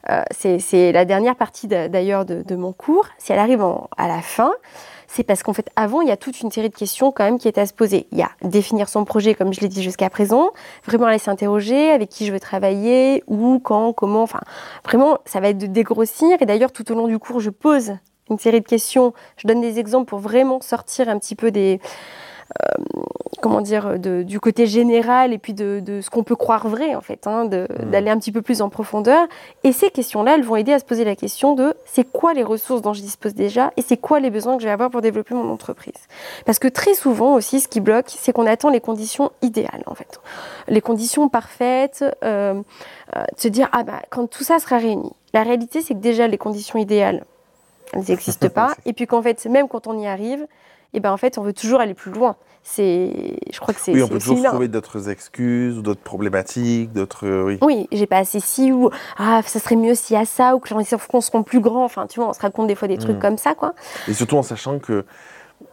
[0.10, 3.06] euh, c'est la dernière partie d'a- d'ailleurs de, mon cours.
[3.20, 3.64] Si elle arrive
[3.98, 4.52] à la fin,
[5.08, 7.38] c'est parce qu'en fait, avant, il y a toute une série de questions quand même
[7.38, 8.08] qui étaient à se poser.
[8.12, 10.52] Il y a définir son projet, comme je l'ai dit jusqu'à présent,
[10.86, 14.40] vraiment aller s'interroger avec qui je veux travailler, où, quand, comment, enfin,
[14.86, 16.42] vraiment, ça va être de dégrossir.
[16.42, 17.94] Et d'ailleurs, tout au long du cours, je pose
[18.30, 21.82] une série de questions, je donne des exemples pour vraiment sortir un petit peu des,
[22.62, 22.84] euh,
[23.40, 26.96] comment dire, de- du côté général et puis de, de ce qu'on peut croire vrai
[26.96, 27.90] en fait, hein, de- Mm.
[27.92, 29.26] d'aller un petit peu plus en profondeur.
[29.64, 32.44] Et ces questions-là, elles vont aider à se poser la question de c'est quoi les
[32.44, 35.02] ressources dont je dispose déjà et c'est quoi les besoins que je vais avoir pour
[35.02, 35.94] développer mon entreprise?
[36.46, 39.96] Parce que très souvent aussi, ce qui bloque, c'est qu'on attend les conditions idéales en
[39.96, 40.20] fait,
[40.68, 42.62] les conditions parfaites, euh,
[43.16, 45.12] euh, de se dire ah bah quand tout ça sera réuni.
[45.34, 47.24] La réalité, c'est que déjà les conditions idéales,
[47.94, 50.46] elles n'existent pas, et puis qu'en fait, même quand on y arrive,
[50.94, 52.36] et ben en fait, on veut toujours aller plus loin.
[52.64, 53.92] C'est, je crois que c'est.
[53.92, 57.26] Oui, on peut toujours trouver d'autres excuses ou d'autres problématiques, d'autres.
[57.28, 57.58] euh, oui.
[57.62, 60.60] Oui, j'ai pas assez ci ou ah ça serait mieux s'il y a ça ou
[60.60, 61.84] que les enfants seront plus grands.
[61.84, 63.22] Enfin, tu vois, on se raconte des fois des trucs Mm.
[63.22, 63.74] comme ça, quoi.
[64.08, 65.06] Et surtout en sachant que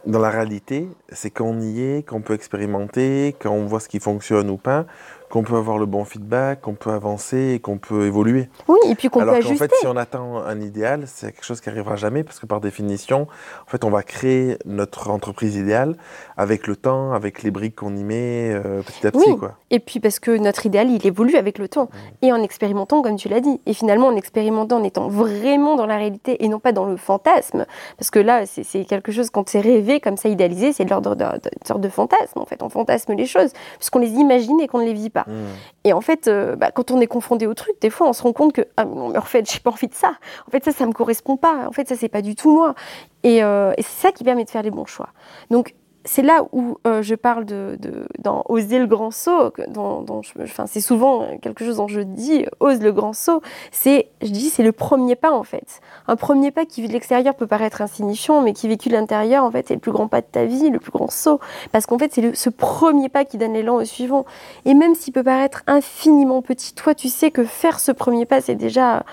[0.05, 3.87] dans la réalité, c'est quand on y est, qu'on peut expérimenter, quand on voit ce
[3.89, 4.85] qui fonctionne ou pas,
[5.29, 8.49] qu'on peut avoir le bon feedback, qu'on peut avancer et qu'on peut évoluer.
[8.67, 9.67] Oui, et puis qu'on peut Alors qu'en ajuster.
[9.67, 12.61] fait, si on attend un idéal, c'est quelque chose qui arrivera jamais parce que par
[12.61, 13.27] définition,
[13.65, 15.95] en fait, on va créer notre entreprise idéale
[16.37, 19.37] avec le temps, avec les briques qu'on y met euh, petit à petit, Oui.
[19.37, 19.53] quoi.
[19.71, 21.89] Et puis parce que notre idéal, il évolue avec le temps.
[22.21, 23.61] Et en expérimentant, comme tu l'as dit.
[23.67, 26.97] Et finalement, en expérimentant, en étant vraiment dans la réalité et non pas dans le
[26.97, 27.65] fantasme.
[27.97, 31.15] Parce que là, c'est quelque chose, quand c'est rêvé, comme ça, idéalisé, c'est de l'ordre
[31.15, 32.63] d'un- d'une sorte de fantasme, en fait.
[32.63, 35.18] On fantasme les choses, puisqu'on les imagine et qu'on ne les vit pas.
[35.27, 35.45] Mm.
[35.85, 38.23] Et en fait, euh, bah, quand on est confronté au truc, des fois, on se
[38.23, 40.13] rend compte que ah non, mais en fait, j'ai pas envie de ça.
[40.47, 41.67] En fait, ça, ça me correspond pas.
[41.67, 42.75] En fait, ça, c'est pas du tout moi.
[43.23, 45.09] Et, euh, et c'est ça qui permet de faire les bons choix.
[45.49, 49.51] Donc, c'est là où euh, je parle de, de- dans oser le grand saut.
[49.67, 50.21] Dont, dont
[50.65, 53.41] c'est souvent quelque chose dont je dis ose le grand saut.
[53.71, 55.81] C'est, je dis, c'est le premier pas en fait.
[56.07, 59.43] Un premier pas qui vu de l'extérieur peut paraître insignifiant, mais qui vécu de l'intérieur
[59.43, 61.39] en fait, c'est le plus grand pas de ta vie, le plus grand saut.
[61.71, 64.25] Parce qu'en fait, c'est ce premier pas qui donne l'élan au suivant.
[64.65, 68.41] Et même s'il peut paraître infiniment petit, toi, tu sais que faire ce premier pas,
[68.41, 69.03] c'est déjà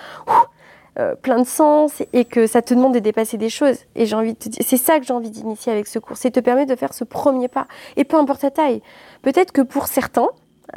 [0.99, 3.79] euh, plein de sens et que ça te demande de dépasser des choses.
[3.95, 6.17] Et j'ai envie de te dire, c'est ça que j'ai envie d'initier avec ce cours,
[6.17, 7.67] c'est te permettre de faire ce premier pas.
[7.97, 8.83] Et peu importe ta taille.
[9.23, 10.29] Peut-être que pour certains,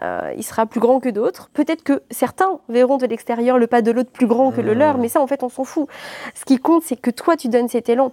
[0.02, 1.50] euh, il sera plus grand que d'autres.
[1.54, 4.78] Peut-être que certains verront de l'extérieur le pas de l'autre plus grand que le Mmh.
[4.80, 5.88] leur, mais ça, en fait, on s'en fout.
[6.36, 8.12] Ce qui compte, c'est que toi, tu donnes cet élan.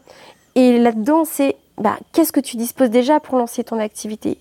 [0.55, 4.39] Et là-dedans, c'est bah, qu'est-ce que tu disposes déjà pour lancer ton activité?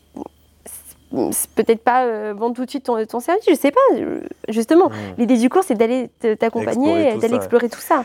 [1.55, 3.79] Peut-être pas euh, vendre tout de suite ton, ton service, je sais pas.
[3.95, 8.03] euh, Justement, l'idée du cours, c'est d'aller t'accompagner, d'aller explorer tout ça.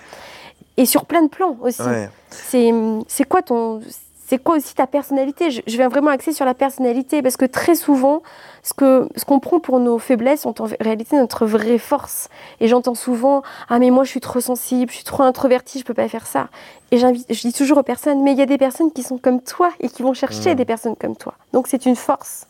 [0.77, 1.83] Et sur plein de plans aussi.
[1.83, 2.09] Ouais.
[2.31, 3.81] C'est quoi ton
[4.27, 5.51] c'est quoi aussi ta personnalité?
[5.51, 8.23] Je, je vais vraiment axer sur la personnalité parce que très souvent
[8.62, 12.29] ce que ce qu'on prend pour nos faiblesses sont en réalité notre vraie force
[12.61, 15.85] et j'entends souvent ah mais moi je suis trop sensible je suis trop introvertie je
[15.85, 16.46] peux pas faire ça
[16.92, 19.18] et j'invite je dis toujours aux personnes mais il y a des personnes qui sont
[19.18, 22.46] comme toi et qui vont chercher des personnes comme toi donc c'est une force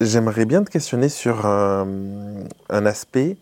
[0.00, 1.86] J'aimerais bien te questionner sur un,
[2.68, 3.36] un aspect.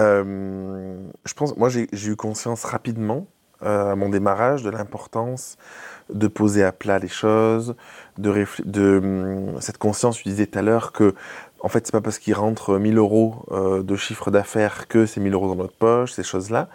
[0.00, 3.26] Euh, je pense, moi, j'ai eu conscience rapidement
[3.62, 5.56] euh, à mon démarrage de l'importance
[6.12, 7.76] de poser à plat les choses,
[8.18, 10.16] de, hum, cette conscience.
[10.16, 11.14] Tu disais tout à l'heure que,
[11.60, 15.20] en fait, c'est pas parce qu'il rentre 1000 euros euh, de chiffre d'affaires que c'est
[15.20, 16.68] 1000 euros dans notre poche, ces choses-là.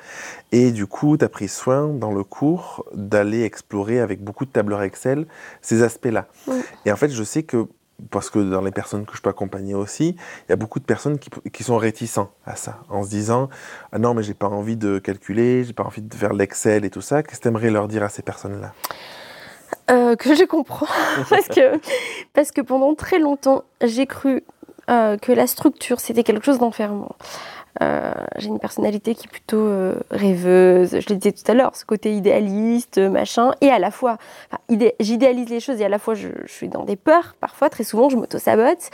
[0.51, 4.51] Et du coup, tu as pris soin dans le cours d'aller explorer avec beaucoup de
[4.51, 5.25] tableurs Excel
[5.61, 6.27] ces aspects-là.
[6.47, 6.61] Oui.
[6.85, 7.67] Et en fait, je sais que
[8.11, 10.15] parce que dans les personnes que je peux accompagner aussi,
[10.47, 13.49] il y a beaucoup de personnes qui, qui sont réticents à ça, en se disant
[13.91, 16.89] ah non mais j'ai pas envie de calculer, j'ai pas envie de faire l'Excel et
[16.89, 17.23] tout ça.
[17.23, 18.73] Qu'est-ce que tu aimerais leur dire à ces personnes-là?
[19.89, 20.87] Euh, Que je comprends
[21.29, 21.79] parce que
[22.33, 24.43] parce que pendant très longtemps j'ai cru
[24.89, 27.15] euh, que la structure c'était quelque chose d'enfermant.
[27.81, 31.75] Euh, j'ai une personnalité qui est plutôt euh, rêveuse, je le disais tout à l'heure,
[31.75, 34.17] ce côté idéaliste, machin, et à la fois,
[34.99, 37.83] j'idéalise les choses et à la fois je, je, suis dans des peurs, parfois, très
[37.83, 38.89] souvent, je m'auto-sabote.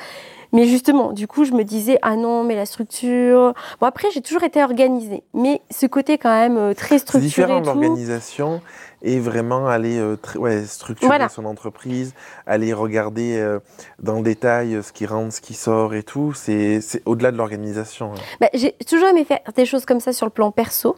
[0.53, 3.53] Mais justement, du coup, je me disais, ah non, mais la structure.
[3.81, 7.29] Bon, après, j'ai toujours été organisée, mais ce côté quand même euh, très structuré.
[7.29, 8.61] C'est différent l'organisation
[9.03, 11.29] et vraiment aller euh, ouais, structurer voilà.
[11.29, 12.13] son entreprise,
[12.47, 13.59] aller regarder euh,
[13.99, 16.33] dans le détail ce qui rentre, ce qui sort et tout.
[16.33, 18.13] C'est au-delà de l'organisation.
[18.13, 18.21] Hein.
[18.39, 20.95] Bah, j'ai toujours aimé faire des choses comme ça sur le plan perso.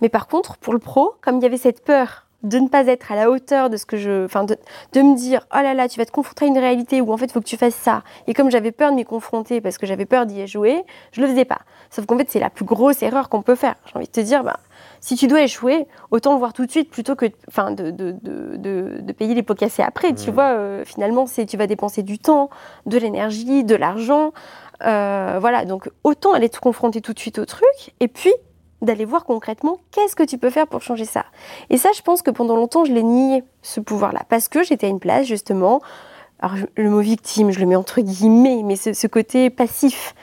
[0.00, 2.86] Mais par contre, pour le pro, comme il y avait cette peur de ne pas
[2.86, 4.24] être à la hauteur de ce que je.
[4.24, 4.56] Enfin, de,
[4.92, 7.16] de, me dire, oh là là, tu vas te confronter à une réalité où en
[7.16, 8.02] fait, il faut que tu fasses ça.
[8.26, 11.28] Et comme j'avais peur de m'y confronter parce que j'avais peur d'y échouer, je le
[11.28, 11.60] faisais pas.
[11.90, 13.76] Sauf qu'en fait, c'est la plus grosse erreur qu'on peut faire.
[13.86, 14.58] J'ai envie de te dire, bah,
[15.00, 18.14] si tu dois échouer, autant le voir tout de suite plutôt que enfin, de, de,
[18.22, 20.12] de, de payer les pots cassés après.
[20.12, 20.16] Mmh.
[20.16, 22.50] Tu vois, euh, finalement, c'est tu vas dépenser du temps,
[22.86, 24.32] de l'énergie, de l'argent.
[24.84, 27.94] Euh, voilà, donc autant aller te confronter tout de suite au truc.
[28.00, 28.32] Et puis,
[28.82, 31.24] d'aller voir concrètement qu'est-ce que tu peux faire pour changer ça.
[31.70, 34.86] Et ça, je pense que pendant longtemps, je l'ai nié, ce pouvoir-là, parce que j'étais
[34.86, 35.80] à une place, justement,
[36.40, 40.14] alors le mot victime, je le mets entre guillemets, mais ce, ce côté passif,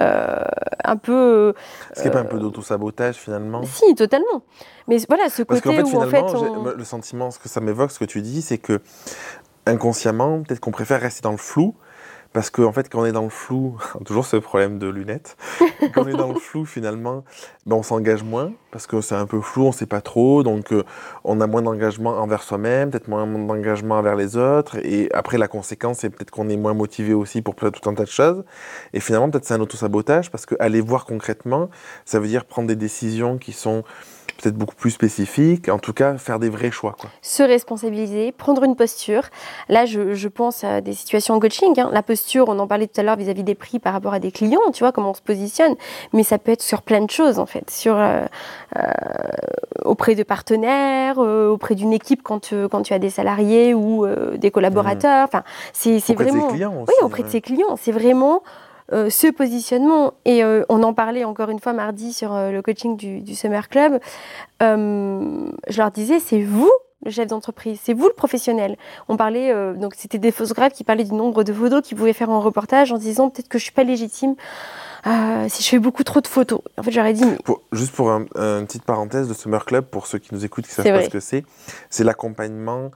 [0.00, 0.42] euh,
[0.84, 1.12] un peu...
[1.12, 1.52] Euh,
[1.92, 4.42] Est-ce qu'il n'y a pas un peu d'auto-sabotage, finalement Si, totalement.
[4.88, 6.22] Mais voilà, ce parce côté en fait, où, en fait...
[6.34, 6.64] On...
[6.64, 8.80] Le sentiment, ce que ça m'évoque, ce que tu dis, c'est que
[9.66, 11.74] inconsciemment, peut-être qu'on préfère rester dans le flou,
[12.32, 15.36] parce qu'en en fait, quand on est dans le flou, toujours ce problème de lunettes,
[15.94, 17.24] quand on est dans le flou, finalement,
[17.66, 20.42] ben, on s'engage moins, parce que c'est un peu flou, on ne sait pas trop,
[20.42, 20.84] donc euh,
[21.24, 25.48] on a moins d'engagement envers soi-même, peut-être moins d'engagement envers les autres, et après, la
[25.48, 28.44] conséquence, c'est peut-être qu'on est moins motivé aussi pour tout un tas de choses.
[28.92, 31.70] Et finalement, peut-être c'est un autosabotage, parce qu'aller voir concrètement,
[32.04, 33.84] ça veut dire prendre des décisions qui sont
[34.38, 36.94] peut-être beaucoup plus spécifique, en tout cas faire des vrais choix.
[36.98, 37.10] Quoi.
[37.22, 39.22] Se responsabiliser, prendre une posture.
[39.68, 41.78] Là, je, je pense à des situations en coaching.
[41.78, 41.90] Hein.
[41.92, 44.30] La posture, on en parlait tout à l'heure vis-à-vis des prix par rapport à des
[44.30, 45.74] clients, tu vois, comment on se positionne.
[46.12, 47.68] Mais ça peut être sur plein de choses, en fait.
[47.70, 48.24] Sur, euh,
[48.76, 48.82] euh,
[49.84, 54.50] auprès de partenaires, euh, auprès d'une équipe quand, quand tu as des salariés ou des
[54.50, 55.26] collaborateurs.
[55.26, 56.46] Enfin, c'est vraiment...
[56.46, 57.26] De ses clients aussi, oui, auprès ouais.
[57.26, 57.76] de ses clients.
[57.76, 58.42] C'est vraiment...
[58.90, 62.62] Euh, ce positionnement, et euh, on en parlait encore une fois mardi sur euh, le
[62.62, 64.00] coaching du, du Summer Club,
[64.60, 66.70] je leur disais, c'est vous
[67.04, 68.76] le chef d'entreprise, c'est vous le professionnel.
[69.08, 72.30] On parlait, donc c'était des photographes qui parlaient du nombre de photos qu'ils pouvaient faire
[72.30, 74.34] en reportage en disant peut-être que je suis pas légitime
[75.04, 76.60] si je fais beaucoup trop de photos.
[76.76, 77.24] En fait, j'aurais dit.
[77.24, 77.36] Mais...
[77.44, 80.66] Pour, juste pour un, une petite parenthèse de Summer Club, pour ceux qui nous écoutent,
[80.66, 81.44] qui ne savent pas ce que c'est,
[81.88, 82.90] c'est l'accompagnement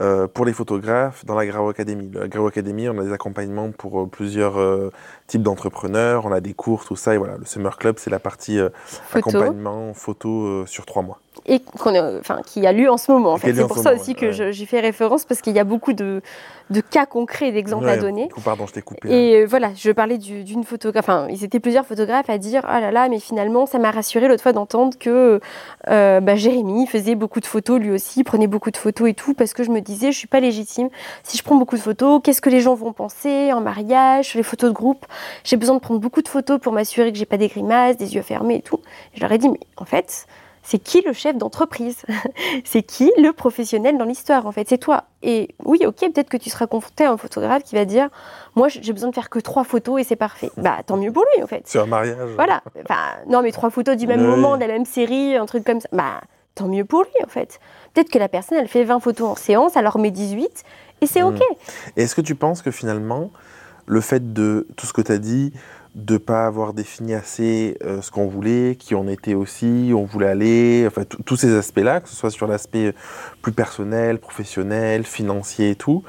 [0.00, 2.10] euh, pour les photographes dans la Grau Academy.
[2.12, 4.90] La Grau Academy, on a des accompagnements pour euh, plusieurs euh,
[5.28, 7.14] types d'entrepreneurs, on a des cours, tout ça.
[7.14, 9.28] Et voilà, le Summer Club, c'est la partie euh, photo.
[9.28, 11.20] accompagnement photo sur trois mois.
[11.46, 13.32] Et qu'on a, enfin, qui a lieu en ce moment.
[13.32, 13.52] En fait.
[13.54, 14.16] C'est pour ça moment, aussi ouais.
[14.16, 16.22] que j'y fais référence, parce qu'il y a beaucoup de,
[16.70, 18.28] de cas concrets, d'exemples Ouais, à donner.
[18.44, 19.08] pardon, je t'ai coupé.
[19.10, 22.62] Et euh, voilà, je parlais du- d'une photographe, enfin, ils étaient plusieurs photographes à dire
[22.66, 25.40] Ah là là, mais finalement, ça m'a rassuré l'autre fois d'entendre que
[25.88, 29.34] euh, bah, Jérémy faisait beaucoup de photos lui aussi, prenait beaucoup de photos et tout,
[29.34, 30.88] parce que je me disais, je suis pas légitime.
[31.24, 34.38] Si je prends beaucoup de photos, qu'est-ce que les gens vont penser en mariage, sur
[34.38, 35.04] les photos de groupe?
[35.42, 38.14] J'ai besoin de prendre beaucoup de photos pour m'assurer que j'ai pas des grimaces, des
[38.14, 38.80] yeux fermés et tout.
[39.12, 40.26] Et je leur ai dit, mais en fait,
[40.66, 41.98] c'est qui le chef d'entreprise
[42.64, 44.68] C'est qui le professionnel dans l'histoire en fait?
[44.68, 45.04] C'est toi.
[45.22, 48.08] Et oui, ok, peut-être que tu seras confronté à un photographe qui va dire
[48.56, 50.50] Moi, j'ai besoin de faire que trois photos et c'est parfait.
[50.56, 51.62] Bah, tant mieux pour lui en fait.
[51.66, 52.30] C'est un mariage.
[52.36, 52.62] Voilà.
[52.82, 54.26] Enfin, non, mais trois photos du même Oui.
[54.26, 55.88] moment, de la même série, un truc comme ça.
[55.92, 56.20] Bah,
[56.54, 57.60] tant mieux pour lui en fait.
[57.92, 60.64] Peut-être que la personne, elle fait 20 photos en séance, elle en remet 18
[61.00, 61.40] et c'est ok.
[61.96, 63.30] Et est-ce que tu penses que finalement,
[63.86, 65.52] le fait de tout ce que tu as dit,
[65.94, 70.04] de pas avoir défini assez euh, ce qu'on voulait, qui on était aussi, où on
[70.04, 72.94] voulait aller, enfin tous ces aspects-là, que ce soit sur l'aspect
[73.42, 76.02] plus personnel, professionnel, financier et tout,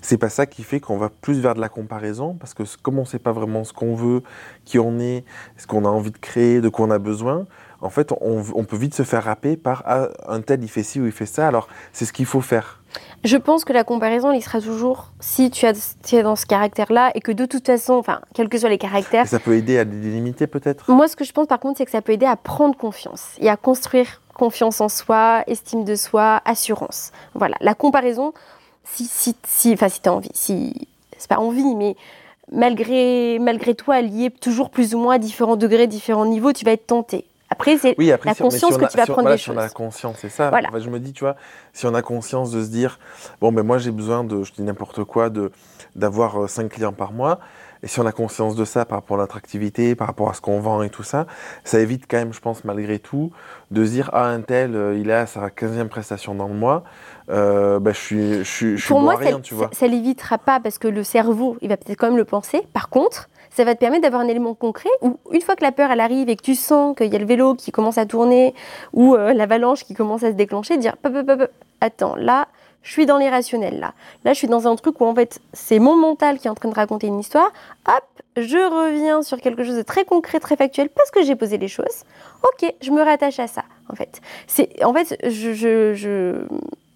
[0.00, 2.98] c'est pas ça qui fait qu'on va plus vers de la comparaison, parce que comme
[2.98, 4.22] on sait pas vraiment ce qu'on veut,
[4.64, 5.24] qui on est,
[5.56, 7.46] ce qu'on a envie de créer, de quoi on a besoin,
[7.82, 10.82] en fait, on, on peut vite se faire happer par ah, un tel il fait
[10.82, 12.78] ci ou il fait ça, alors c'est ce qu'il faut faire.
[13.24, 16.46] Je pense que la comparaison, il sera toujours si tu, as, tu es dans ce
[16.46, 19.56] caractère-là et que de toute façon, enfin, quels que soient les caractères, Et ça peut
[19.56, 20.90] aider à les limiter peut-être?
[20.90, 23.36] Moi, ce que je pense par contre, c'est que ça peut aider à prendre confiance
[23.40, 27.12] et à construire confiance en soi, estime de soi, assurance.
[27.34, 28.32] Voilà, la comparaison,
[28.84, 31.96] si, si, si, enfin, si tu as envie, si, c'est pas envie, mais
[32.50, 36.72] malgré, malgré toi, lié toujours plus ou moins à différents degrés, différents niveaux, tu vas
[36.72, 37.26] être tenté.
[37.52, 39.10] Après, c'est Oui, après, la si mais conscience si on que a- tu vas si
[39.10, 40.48] on- prendre voilà, des si on a conscience, c'est ça.
[40.50, 40.68] Voilà.
[40.68, 41.36] Enfin, je me dis, tu vois,
[41.74, 42.98] si on a conscience de se dire,
[43.40, 45.50] bon, ben moi j'ai besoin de, je dis n'importe quoi, de
[45.94, 47.38] d'avoir 5 clients par mois,
[47.82, 50.40] et si on a conscience de ça par rapport à l'attractivité, par rapport à ce
[50.40, 51.26] qu'on vend et tout ça,
[51.64, 53.30] ça évite quand même, je pense, malgré tout,
[53.70, 56.84] de se dire, ah, un tel, euh, il à sa 15e prestation dans le mois,
[57.28, 59.54] euh, ben, je suis, je suis, je suis Pour bon moi, à rien, ça, tu
[59.54, 59.68] vois.
[59.72, 62.62] ça, ça l'évitera pas parce que le cerveau, il va peut-être quand même le penser.
[62.72, 65.72] Par contre, ça va te permettre d'avoir un élément concret où, une fois que la
[65.72, 68.06] peur, elle arrive et que tu sens qu'il y a le vélo qui commence à
[68.06, 68.54] tourner
[68.92, 72.48] ou euh, l'avalanche qui commence à se déclencher, dire Pop, pop, pop, attends, là,
[72.82, 73.92] je suis dans l'irrationnel, là.
[74.24, 76.54] Là, je suis dans un truc où, en fait, c'est mon mental qui est en
[76.54, 77.52] train de raconter une histoire.
[77.86, 78.04] Hop,
[78.36, 81.68] je reviens sur quelque chose de très concret, très factuel, parce que j'ai posé les
[81.68, 82.04] choses.
[82.42, 84.20] Ok, je me rattache à ça, en fait.
[84.46, 86.44] C'est, en fait, je, je, je,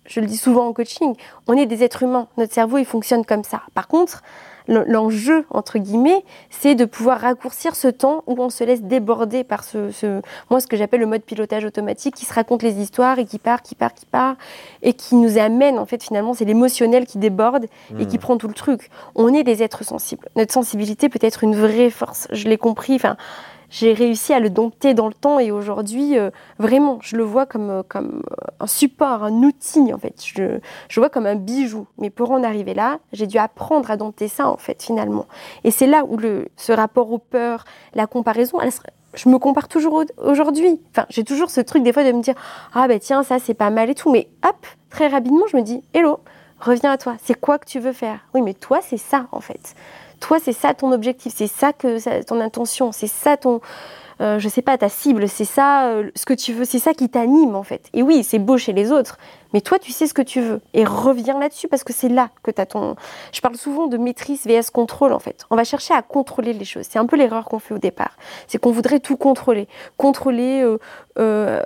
[0.07, 1.15] je le dis souvent en coaching,
[1.47, 2.27] on est des êtres humains.
[2.37, 3.63] Notre cerveau, il fonctionne comme ça.
[3.75, 4.23] Par contre,
[4.69, 9.65] l'enjeu, entre guillemets, c'est de pouvoir raccourcir ce temps où on se laisse déborder par
[9.65, 13.19] ce, ce- moi, ce que j'appelle le mode pilotage automatique, qui se raconte les histoires
[13.19, 14.37] et qui part, qui part, qui part,
[14.83, 17.67] et qui nous amène, en fait, finalement, c'est l'émotionnel qui déborde
[17.99, 18.21] et qui Hmm.
[18.21, 18.91] prend tout le truc.
[19.15, 20.29] On est des êtres sensibles.
[20.37, 22.29] Notre sensibilité peut être une vraie force.
[22.33, 22.95] Je l'ai compris.
[22.97, 23.17] Enfin,
[23.71, 27.47] j'ai réussi à le dompter dans le temps et aujourd'hui, euh, vraiment, je le vois
[27.47, 30.15] comme, euh, comme euh, un support, un outil en fait.
[30.25, 31.87] Je, je vois comme un bijou.
[31.99, 35.27] Mais pour en arriver là, j'ai dû apprendre à dompter ça en fait finalement.
[35.65, 38.59] Et c'est là où le, ce rapport aux peurs, la comparaison,
[39.15, 40.81] je me compare toujours au- aujourd'hui.
[40.91, 42.35] Enfin, j'ai toujours ce truc des fois de me dire
[42.75, 44.11] ah ben tiens ça c'est pas mal et tout.
[44.11, 46.21] Mais hop, très rapidement je me dis hello,
[46.61, 47.17] reviens à toi.
[47.23, 48.21] C'est quoi que tu veux faire?
[48.35, 49.75] Oui mais toi c'est ça en fait.
[50.21, 53.61] Toi, c'est ça ton objectif, c'est ça que ton intention, c'est ça ton,
[54.23, 56.95] euh, je sais pas, ta cible, c'est ça euh, ce que tu veux, c'est ça
[56.95, 57.83] qui t'anime en fait.
[57.93, 59.19] Et oui, c'est beau chez les autres,
[59.53, 60.63] mais toi, tu sais ce que tu veux.
[60.73, 62.97] Et reviens là-dessus parce que c'est là que tu as ton.
[63.33, 65.45] Je parle souvent de maîtrise vs contrôle en fait.
[65.51, 66.87] On va chercher à contrôler les choses.
[66.89, 68.17] C'est un peu l'erreur qu'on fait au départ.
[68.49, 69.69] C'est qu'on voudrait tout contrôler.
[69.99, 70.79] Contrôler euh,
[71.19, 71.61] euh,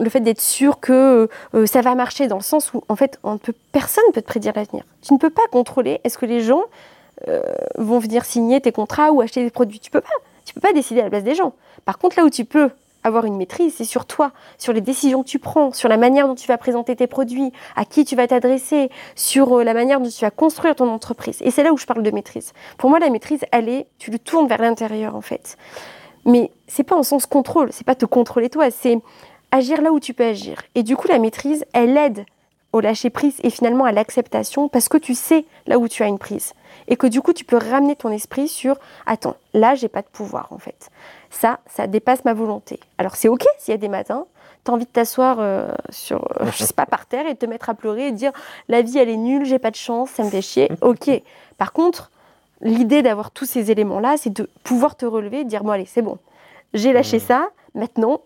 [0.00, 1.28] le fait d'être sûr que
[1.66, 4.28] ça va marcher dans le sens où en fait, on peut, personne ne peut te
[4.28, 4.84] prédire l'avenir.
[5.02, 6.62] Tu ne peux pas contrôler est-ce que les gens
[7.26, 7.42] euh,
[7.76, 9.80] vont venir signer tes contrats ou acheter des produits.
[9.80, 10.08] Tu peux pas.
[10.44, 11.52] Tu peux pas décider à la place des gens.
[11.84, 12.70] Par contre, là où tu peux
[13.04, 16.26] avoir une maîtrise, c'est sur toi, sur les décisions que tu prends, sur la manière
[16.26, 20.00] dont tu vas présenter tes produits, à qui tu vas t'adresser, sur euh, la manière
[20.00, 21.38] dont tu vas construire ton entreprise.
[21.42, 22.52] Et c'est là où je parle de maîtrise.
[22.76, 25.56] Pour moi, la maîtrise, elle est, tu le tournes vers l'intérieur en fait.
[26.24, 28.98] Mais c'est pas en sens contrôle, c'est pas te contrôler toi, c'est
[29.50, 30.62] agir là où tu peux agir.
[30.74, 32.24] Et du coup, la maîtrise, elle aide
[32.72, 36.06] au lâcher prise et finalement à l'acceptation parce que tu sais là où tu as
[36.06, 36.52] une prise
[36.88, 40.08] et que du coup tu peux ramener ton esprit sur attends là j'ai pas de
[40.08, 40.90] pouvoir en fait.
[41.30, 42.80] Ça ça dépasse ma volonté.
[42.98, 44.26] Alors c'est ok s'il y a des matins
[44.64, 47.38] tu as envie de t'asseoir euh, sur euh, je sais pas par terre et de
[47.38, 48.32] te mettre à pleurer et de dire
[48.68, 50.68] la vie elle est nulle j'ai pas de chance ça me fait chier.
[50.80, 51.08] Ok.
[51.58, 52.10] Par contre
[52.60, 55.70] l'idée d'avoir tous ces éléments là c'est de pouvoir te relever et de dire bon
[55.70, 56.18] allez c'est bon.
[56.74, 57.22] J'ai lâché Mhm.
[57.22, 58.20] ça maintenant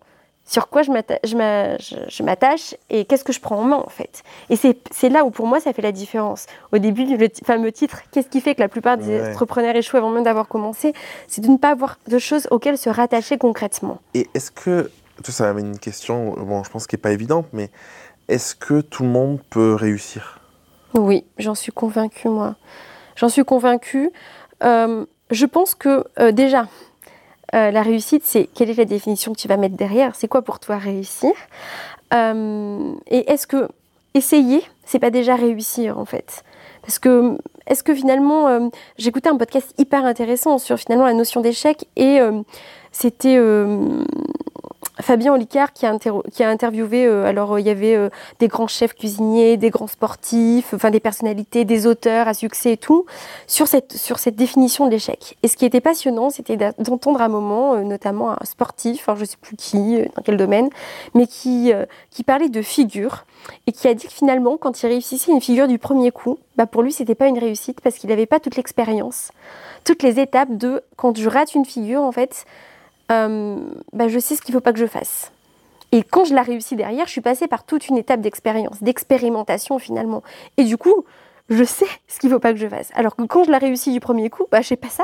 [0.45, 3.63] sur quoi je m'atta- je m'a- je- je m'attache et qu'est-ce que je prends en
[3.63, 4.23] main en fait.
[4.49, 6.47] Et c'est là où pour moi ça fait la différence.
[6.71, 9.31] Au début, le fameux titre, qu'est-ce qui fait que la plupart des Ouais.
[9.31, 10.93] entrepreneurs échouent avant même d'avoir commencé?
[11.27, 13.99] C'est de ne pas avoir de choses auxquelles se rattacher concrètement.
[14.13, 14.91] Et est-ce que,
[15.23, 17.69] sais, ça amène une question, bon, je pense qu'elle n'est pas évidente, mais
[18.27, 20.39] est-ce que tout le monde peut réussir?
[20.93, 22.55] Oui, j'en suis convaincue moi.
[23.15, 24.11] J'en suis convaincue.
[24.63, 26.67] Euh, je pense que euh, déjà,
[27.53, 30.15] euh, la réussite, c'est quelle est la définition que tu vas mettre derrière?
[30.15, 31.31] C'est quoi pour toi réussir?
[32.13, 33.67] Euh, Et est-ce que
[34.13, 36.43] essayer, c'est pas déjà réussir en fait?
[36.81, 41.41] Parce que est-ce que finalement, euh, j'écoutais un podcast hyper intéressant sur finalement la notion
[41.41, 42.41] d'échec et euh,
[42.91, 43.37] c'était
[45.01, 48.93] Fabien Olicard qui a, interviewé, euh, alors euh, il y avait euh, des grands chefs
[48.93, 53.05] cuisiniers, des grands sportifs, enfin des personnalités, des auteurs à succès et tout,
[53.47, 55.35] sur cette, sur cette définition de l'échec.
[55.41, 59.27] Et ce qui était passionnant, c'était d'entendre un moment, notamment un sportif, alors je ne
[59.27, 60.69] sais plus qui, dans quel domaine,
[61.15, 61.71] mais qui,
[62.11, 63.25] qui parlait de figure
[63.65, 66.67] et qui a dit que finalement, quand il réussissait une figure du premier coup, bah
[66.67, 69.31] pour lui, c'était pas une réussite parce qu'il n'avait pas toute l'expérience,
[69.83, 72.45] toutes les étapes de quand je rate une figure, en fait,
[73.13, 73.57] euh,
[73.93, 75.31] bah je sais ce qu'il faut pas que je fasse.
[75.91, 79.77] Et quand je la réussis derrière, je suis passée par toute une étape d'expérience, d'expérimentation
[79.77, 80.23] finalement.
[80.57, 81.05] Et du coup,
[81.49, 82.89] je sais ce qu'il faut pas que je fasse.
[82.95, 85.03] Alors que quand je la réussis du premier coup, bah je sais pas ça.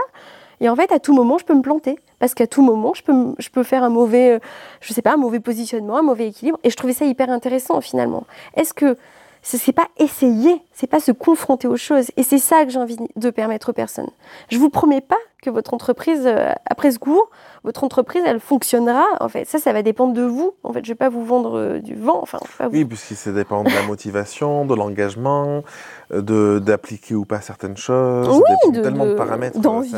[0.62, 1.98] Et en fait, à tout moment, je peux me planter.
[2.20, 4.40] Parce qu'à tout moment, je peux, je peux faire un mauvais, euh,
[4.82, 6.60] je sais pas, un mauvais positionnement, un mauvais équilibre.
[6.64, 8.26] Et je trouvais ça hyper intéressant finalement.
[8.56, 8.98] Est-ce que
[9.42, 12.08] c'est pas essayer, c'est pas se confronter aux choses.
[12.18, 14.10] Et c'est ça que j'ai envie de permettre aux personnes.
[14.50, 17.30] Je vous promets pas que votre entreprise, euh, après ce cours,
[17.64, 19.06] votre entreprise, elle fonctionnera.
[19.22, 20.54] En fait, ça, ça va dépendre de vous.
[20.64, 22.20] En fait, je vais pas vous vendre euh, du vent.
[22.22, 22.76] Enfin, pas vous.
[22.76, 25.64] Oui, puisque ça dépend de la motivation, de l'engagement,
[26.12, 28.28] euh, de d'appliquer ou pas certaines choses.
[28.28, 29.60] Oui, de- tellement de de- paramètres.
[29.60, 29.98] d'envie, c'est-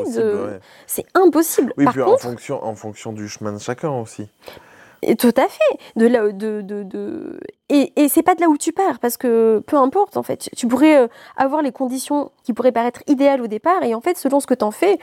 [0.00, 0.22] impossible.
[0.24, 0.60] de- ouais.
[0.88, 1.72] C'est impossible.
[1.76, 4.26] Oui, Par puis en fonction, en fonction du chemin de chacun aussi.
[5.18, 5.78] Tout à fait.
[5.96, 6.24] De là.
[7.68, 10.50] Et, et c'est pas de là où tu pars, parce que peu importe, en fait.
[10.56, 14.18] Tu pourrais euh, avoir les conditions qui pourraient paraître idéales au départ, et en fait,
[14.18, 14.98] selon ce que t'en fais,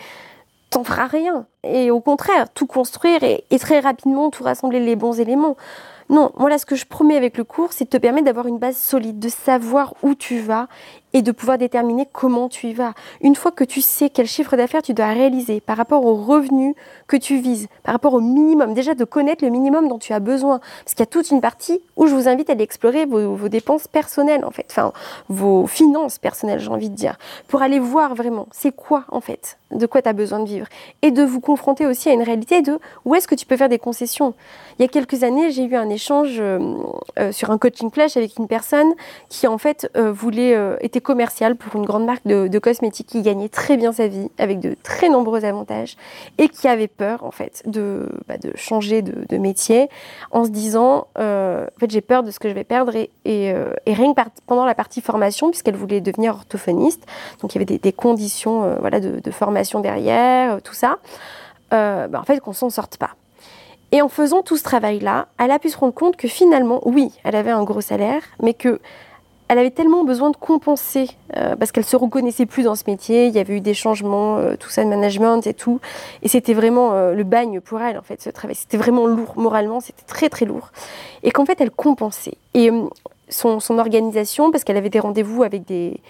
[0.69, 1.47] t'en feras rien.
[1.63, 5.55] Et au contraire, tout construire et, et très rapidement tout rassembler les bons éléments.
[6.09, 8.47] Non, moi là, ce que je promets avec le cours, c'est de te permettre d'avoir
[8.47, 10.67] une base solide, de savoir où tu vas
[11.17, 12.93] et de pouvoir déterminer comment tu y vas.
[13.21, 16.75] Une fois que tu sais quel chiffre d'affaires tu dois réaliser par rapport aux revenus
[17.07, 20.19] que tu vises, par rapport au minimum, déjà de connaître le minimum dont tu as
[20.19, 20.59] besoin.
[20.83, 23.33] Parce qu'il y a toute une partie où je vous invite à aller explorer vos,
[23.33, 24.93] vos dépenses personnelles, en fait, enfin,
[25.27, 29.57] vos finances personnelles, j'ai envie de dire, pour aller voir vraiment c'est quoi, en fait,
[29.71, 30.67] de quoi tu as besoin de vivre.
[31.01, 33.69] Et de vous confronter aussi à une réalité de où est-ce que tu peux faire
[33.69, 34.35] des concessions.
[34.77, 36.59] Il y a quelques années, j'ai eu un échange euh,
[37.17, 38.93] euh, sur un coaching flash avec une personne
[39.29, 43.21] qui, en fait, euh, voulait, euh, était commerciale pour une grande marque de, cosmétiques qui
[43.21, 45.95] gagnait très bien sa vie, avec de très nombreux avantages,
[46.37, 49.87] et qui avait peur, en fait, de, bah, de changer de, métier
[50.31, 53.09] en se disant, euh, en fait, j'ai peur de ce que je vais perdre, et,
[53.23, 57.05] et, euh, rien que pendant la partie formation, puisqu'elle voulait devenir orthophoniste,
[57.41, 60.97] donc il y avait des, conditions euh, voilà, de, formation derrière, euh, tout ça,
[61.71, 63.11] bah, en fait, qu'on s'en sorte pas.
[63.93, 67.13] Et en faisant tout ce travail-là, elle a pu se rendre compte que finalement, oui,
[67.23, 68.81] elle avait un gros salaire, mais que
[69.47, 73.27] elle avait tellement besoin de compenser euh, parce qu'elle se reconnaissait plus dans ce métier.
[73.27, 75.79] Il y avait eu des changements, euh, tout ça de management et tout,
[76.21, 78.55] et c'était vraiment euh, le bagne pour elle en fait ce travail.
[78.55, 80.71] C'était vraiment lourd moralement, c'était très très lourd,
[81.23, 82.37] et qu'en fait elle compensait.
[82.53, 82.87] Et euh,
[83.29, 86.01] son, organisation, parce qu'elle avait des rendez-vous avec des,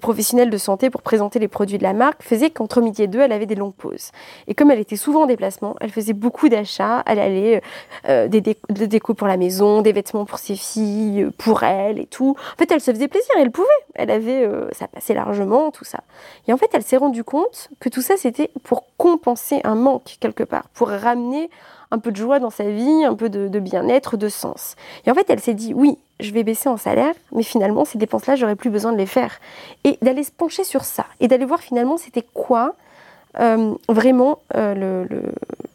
[0.00, 3.20] professionnels de santé pour présenter les produits de la marque, faisait qu'entre midi et deux,
[3.20, 4.10] elle avait des longues pauses.
[4.48, 7.04] Et comme elle était souvent en déplacement, elle faisait beaucoup d'achats.
[7.06, 7.62] Elle allait
[8.08, 11.62] euh, des, dé- des décos pour la maison, des vêtements pour ses filles, euh, pour
[11.62, 12.34] elle et tout.
[12.54, 13.68] En fait, elle se faisait plaisir, elle pouvait.
[13.94, 16.00] Elle avait, euh, ça passait largement, tout ça.
[16.48, 20.16] Et en fait, elle s'est rendue compte que tout ça, c'était pour compenser un manque
[20.18, 21.50] quelque part, pour ramener
[21.94, 24.74] un peu de joie dans sa vie, un peu de, bien-être, de sens.
[25.06, 27.98] Et en fait, elle s'est dit, oui, je vais baisser en salaire, mais finalement, ces
[27.98, 29.40] dépenses-là, j'aurais plus besoin de les faire.
[29.84, 32.74] Et d'aller se pencher sur ça, et d'aller voir finalement, c'était quoi
[33.40, 35.22] euh, vraiment euh, le-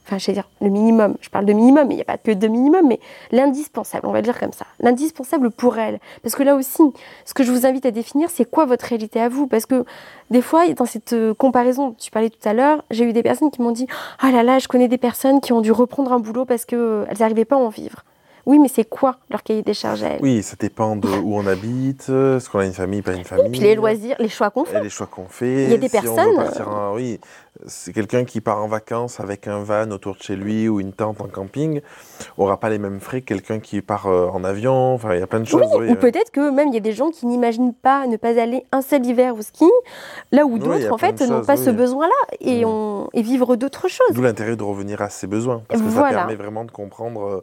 [0.10, 1.16] enfin, je vais dire le minimum.
[1.22, 3.00] Je parle de minimum, mais il n'y a pas que de minimum, mais
[3.32, 4.66] l'indispensable, on va le dire comme ça.
[4.80, 6.00] L'indispensable pour elle.
[6.24, 6.84] Parce que là aussi,
[7.26, 9.48] ce que je vous invite à définir, c'est quoi votre réalité à vous?
[9.48, 9.86] Parce que
[10.32, 13.52] des fois, dans cette euh, comparaison, tu parlais tout à l'heure, j'ai eu des personnes
[13.52, 13.88] qui m'ont dit
[14.20, 17.08] Ah là là, je connais des personnes qui ont dû reprendre un boulot parce qu'elles
[17.20, 18.04] n'arrivaient pas à en vivre.
[18.50, 20.20] Oui, mais c'est quoi leur cahier des charges à elles?
[20.24, 23.24] Oui, ça dépend de où on habite, euh, est-ce qu'on a une famille, pas une
[23.24, 23.52] famille.
[23.52, 24.80] Puis les loisirs, les choix qu'on fait.
[24.80, 25.66] Et les choix qu'on fait.
[25.66, 27.20] Il y a des si on personnes, en- oui,
[27.68, 30.94] c'est quelqu'un qui part en vacances avec un van autour de chez lui ou une
[30.94, 31.82] tente en camping,
[32.40, 34.96] aura pas les mêmes frais que quelqu'un qui part euh, en avion.
[34.96, 35.62] Enfin, il y a plein de choses.
[35.78, 35.96] oui, Ou euh.
[35.96, 38.82] peut-être que même il y a des gens qui n'imaginent pas ne pas aller un
[38.82, 39.70] seul hiver au ski,
[40.32, 42.68] là où d'autres en fait n'ont pas ce besoin-là et, Mm.
[42.68, 44.08] ont- et vivre d'autres choses.
[44.16, 46.10] D'où l'intérêt de revenir à ses besoins, parce que Voilà.
[46.10, 47.42] ça permet vraiment de comprendre euh, euh,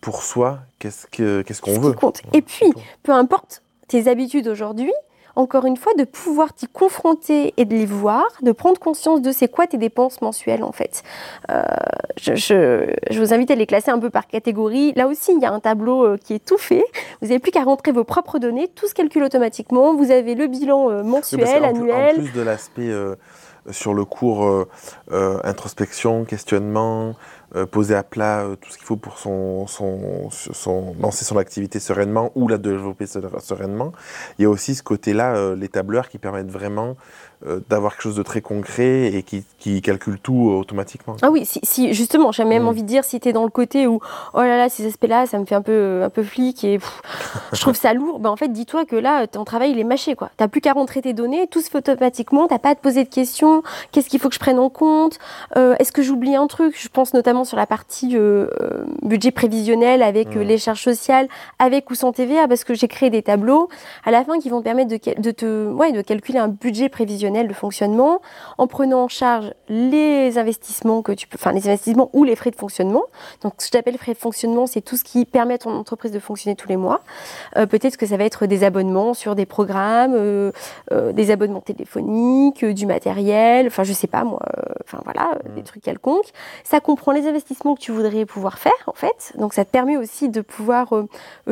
[0.00, 1.92] pour soi qu'est-ce que qu'est-ce qu'on Ce qui veut.
[1.92, 2.22] compte.
[2.32, 2.72] Et puis,
[3.02, 4.92] peu importe tes habitudes aujourd'hui,
[5.34, 9.32] encore une fois, de pouvoir t'y confronter et de les voir, de prendre conscience de
[9.32, 11.02] c'est quoi tes dépenses mensuelles en fait.
[11.50, 11.62] Euh,
[12.20, 14.92] je, je- je vous invite à les classer un peu par catégorie.
[14.94, 16.84] Là aussi, il y a un tableau euh, qui est tout fait.
[17.22, 19.94] Vous n'avez plus qu'à rentrer vos propres données, tout se calcule automatiquement.
[19.94, 22.16] Vous avez le bilan euh, Oui, mensuel, annuel.
[22.16, 23.14] En plus de l'aspect euh,
[23.70, 27.14] sur le cours euh, introspection, questionnement,
[27.66, 31.80] poser à plat euh, tout ce qu'il faut pour son, son, son, lancer son activité
[31.80, 33.92] sereinement ou la développer se- sereinement,
[34.38, 36.96] il y a aussi ce côté-là, euh, les tableurs qui permettent vraiment
[37.46, 41.16] euh, d'avoir quelque chose de très concret et qui, qui calcule tout euh, automatiquement.
[41.22, 42.68] Ah oui, si, si- justement, j'ai même Mm.
[42.68, 44.00] envie de dire, si tu es dans le côté où,
[44.34, 47.02] oh là là, ces aspects-là, ça me fait un peu, un peu flic et pff,
[47.52, 50.14] je trouve ça lourd, ben en fait, dis-toi que là, ton travail, il est mâché,
[50.14, 50.30] quoi.
[50.36, 53.04] T'as plus qu'à rentrer tes données, tout se fait automatiquement, t'as pas à te poser
[53.04, 55.18] de questions, qu'est-ce qu'il faut que je prenne en compte,
[55.56, 56.74] Euh, est-ce que j'oublie un truc?
[56.78, 61.28] Je pense notamment sur la partie euh, euh, budget prévisionnel avec euh, les charges sociales,
[61.58, 63.68] avec ou sans TVA, parce que j'ai créé des tableaux
[64.04, 66.88] à la fin qui vont te permettre de, de te, ouais, de calculer un budget
[66.88, 68.20] prévisionnel de fonctionnement
[68.58, 72.50] en prenant en charge les investissements que tu peux, enfin les investissements ou les frais
[72.50, 73.02] de fonctionnement.
[73.42, 76.12] Donc ce que j'appelle frais de fonctionnement, c'est tout ce qui permet à ton entreprise
[76.12, 77.00] de fonctionner tous les mois.
[77.56, 80.52] Euh, Peut-être que ça va être des abonnements sur des programmes, euh,
[80.92, 84.40] euh, des abonnements téléphoniques, du matériel, enfin je sais pas moi,
[84.84, 86.30] enfin voilà, des trucs quelconques.
[86.64, 89.32] Ça comprend les investissements que tu voudrais pouvoir faire, en fait.
[89.36, 90.92] Donc, ça te permet aussi de pouvoir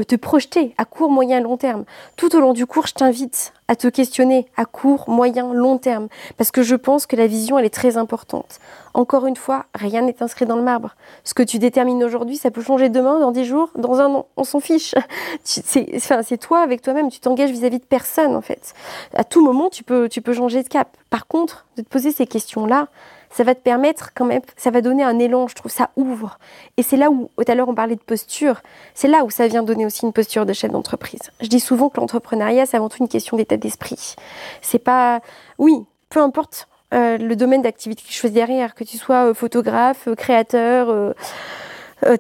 [0.07, 1.85] te projeter à court, moyen, long terme.
[2.17, 6.09] Tout au long du cours, je t'invite à te questionner à court, moyen, long terme,
[6.37, 8.59] parce que je pense que la vision, elle est très importante.
[8.95, 10.97] Encore une fois, rien n'est inscrit dans le marbre.
[11.23, 14.27] Ce que tu détermines aujourd'hui, ça peut changer demain, dans dix jours, dans un an,
[14.37, 14.97] on s'en fiche.
[15.45, 18.75] C'est toi avec toi-même, tu t'engages vis-à-vis de personne, en fait.
[19.15, 20.89] À tout moment, tu peux, tu peux changer de cap.
[21.09, 22.89] Par contre, de te poser ces questions-là,
[23.31, 26.39] ça va te permettre quand même, ça va donner un élan, je trouve, ça ouvre.
[26.77, 28.61] Et c'est là où, tout à l'heure on parlait de posture,
[28.95, 31.31] c'est là où ça vient donner aussi une posture de chef d'entreprise.
[31.41, 34.17] Je dis souvent que l'entrepreneuriat, c'est avant tout une question d'état d'esprit.
[34.63, 35.21] C'est pas,
[35.59, 39.35] oui, peu importe euh, le domaine d'activité que tu choisis derrière, que tu sois euh,
[39.35, 41.15] photographe, euh, créateur,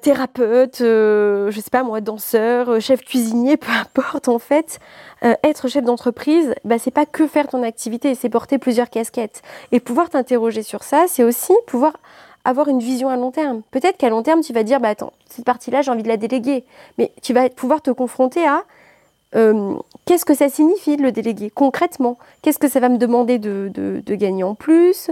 [0.03, 4.78] thérapeute, je sais pas moi, danseur, chef cuisinier, peu importe en fait,
[5.22, 9.43] euh, être chef d'entreprise, bah, c'est pas que faire ton activité, c'est porter plusieurs casquettes.
[9.70, 11.93] Et pouvoir t'interroger sur ça, c'est aussi pouvoir
[12.45, 13.61] avoir une vision à long terme.
[13.70, 16.16] Peut-être qu'à long terme, tu vas dire, bah attends, cette partie-là, j'ai envie de la
[16.16, 16.64] déléguer.
[16.97, 18.64] Mais tu vas pouvoir te confronter à
[19.37, 19.74] euh,
[20.07, 22.16] qu'est-ce que ça signifie de le déléguer concrètement?
[22.41, 25.11] Qu'est-ce que ça va me demander de, gagner en plus?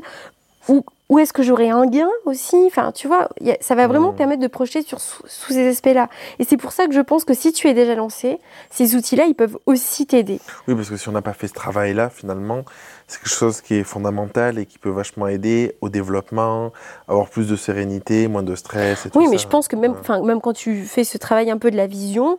[1.09, 2.57] Où est-ce que j'aurai un gain aussi?
[2.67, 3.29] Enfin, tu vois,
[3.61, 6.09] ça va vraiment te permettre de projeter sur, sous, ces aspects-là.
[6.39, 8.39] Et c'est pour ça que je pense que si tu es déjà lancé,
[8.71, 10.41] ces outils-là, ils peuvent aussi t'aider.
[10.67, 12.65] Oui, parce que si on n'a pas fait ce travail-là, finalement,
[13.07, 16.73] c'est quelque chose qui est fondamental et qui peut vachement aider au développement,
[17.09, 19.95] avoir plus de sérénité, moins de stress et tout Oui, mais je pense que même,
[20.25, 22.39] même quand tu fais ce travail un peu de la vision,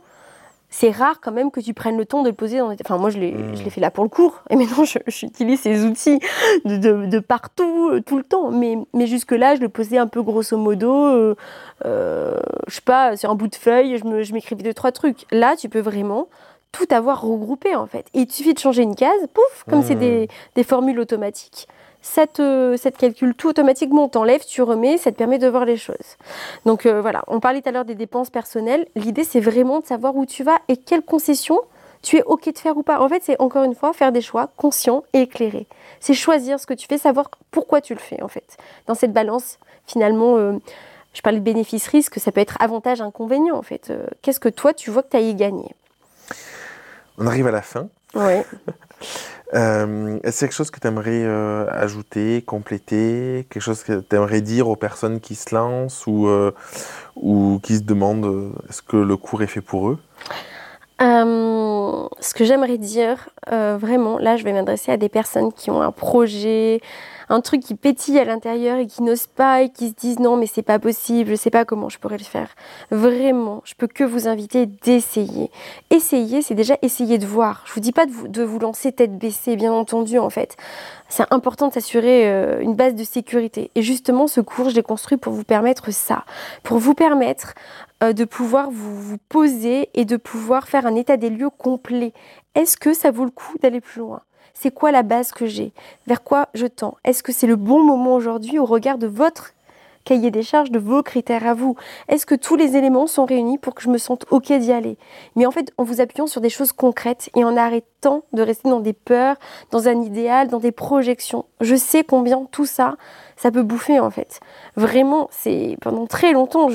[0.70, 3.10] c'est rare quand même que tu prennes le temps de le poser dans Enfin, moi,
[3.10, 3.70] je l'ai mmh.
[3.70, 6.20] fait là pour le cours, et maintenant, j'utilise ces outils
[6.66, 8.52] de, partout, euh, tout le temps.
[8.52, 11.36] Mais, mais jusque-là, je le posais un peu grosso modo, euh,
[11.86, 15.26] euh, je sais pas, sur un bout de feuille, je m'écrivais deux, trois trucs.
[15.32, 16.28] Là, tu peux vraiment
[16.72, 18.06] tout avoir regroupé, en fait.
[18.14, 20.56] Et il suffit de changer une case, pouf, comme c'est des, mmh.
[20.56, 21.68] des formules automatiques
[22.02, 26.18] ça te, calcule tout automatiquement, t'enlèves, tu remets, ça te permet de voir les choses.
[26.66, 28.88] Donc euh, voilà, on parlait tout à l'heure des dépenses personnelles.
[28.95, 31.60] L'idée, c'est vraiment de savoir où tu vas et quelles concessions
[32.02, 33.02] tu es OK de faire ou pas.
[33.02, 35.68] En fait, c'est encore une fois faire des choix conscients et éclairés.
[36.00, 38.58] C'est choisir ce que tu fais, savoir pourquoi tu le fais, en fait.
[38.88, 40.54] Dans cette balance, finalement, euh,
[41.14, 43.89] je parlais de bénéfice-risque, ça peut être avantage-inconvénient, en fait.
[43.89, 45.76] Euh, qu'est-ce que toi, tu vois que tu as y gagné
[47.18, 47.89] On arrive à la fin.
[48.16, 48.41] Oui.
[49.55, 53.47] Euh, est-ce quelque chose que tu aimerais euh, ajouter, compléter?
[53.49, 56.51] Quelque chose que tu aimerais dire aux personnes qui se lancent ou, euh,
[57.16, 59.97] ou qui se demandent est-ce que le cours est fait pour eux?
[60.99, 65.91] Ce que j'aimerais dire, vraiment, là je vais m'adresser à des personnes qui ont un
[65.91, 66.82] projet,
[67.30, 70.36] un truc qui pétille à l'intérieur et qui n'osent pas et qui se disent non
[70.36, 72.50] mais c'est pas possible, je sais pas comment je pourrais le faire.
[72.92, 75.52] Vraiment, je peux que vous inviter d'essayer.
[75.90, 77.64] Essayer, c'est déjà essayer de voir.
[77.66, 80.58] Je vous dis pas de vous, de vous lancer tête baissée, bien entendu en fait.
[81.08, 83.72] C'est important de s'assurer euh, une base de sécurité.
[83.76, 86.26] Et justement, ce cours, je l'ai construit pour vous permettre ça,
[86.64, 87.54] pour vous permettre
[88.04, 92.14] euh, de pouvoir vous, vous poser et de pouvoir faire un état des lieux complet.
[92.56, 94.22] Est-ce que ça vaut le coup d'aller plus loin?
[94.62, 95.72] C'est quoi la base que j'ai?
[96.05, 96.97] Vers quoi je tends?
[97.05, 99.53] Est-ce que c'est le bon moment aujourd'hui au regard de votre
[100.03, 101.78] cahier des charges, de vos critères à vous?
[102.10, 104.97] Est-ce que tous les éléments sont réunis pour que je me sente OK d'y aller?
[105.38, 108.70] Mais en fait, en vous appuyant sur des choses concrètes et en arrêtant de rester
[108.70, 109.38] dans des peurs,
[109.72, 111.45] dans un idéal, dans des projections.
[111.62, 112.97] Je sais combien tout ça,
[113.38, 114.41] ça peut bouffer en fait.
[114.76, 116.68] Vraiment, c'est pendant très longtemps.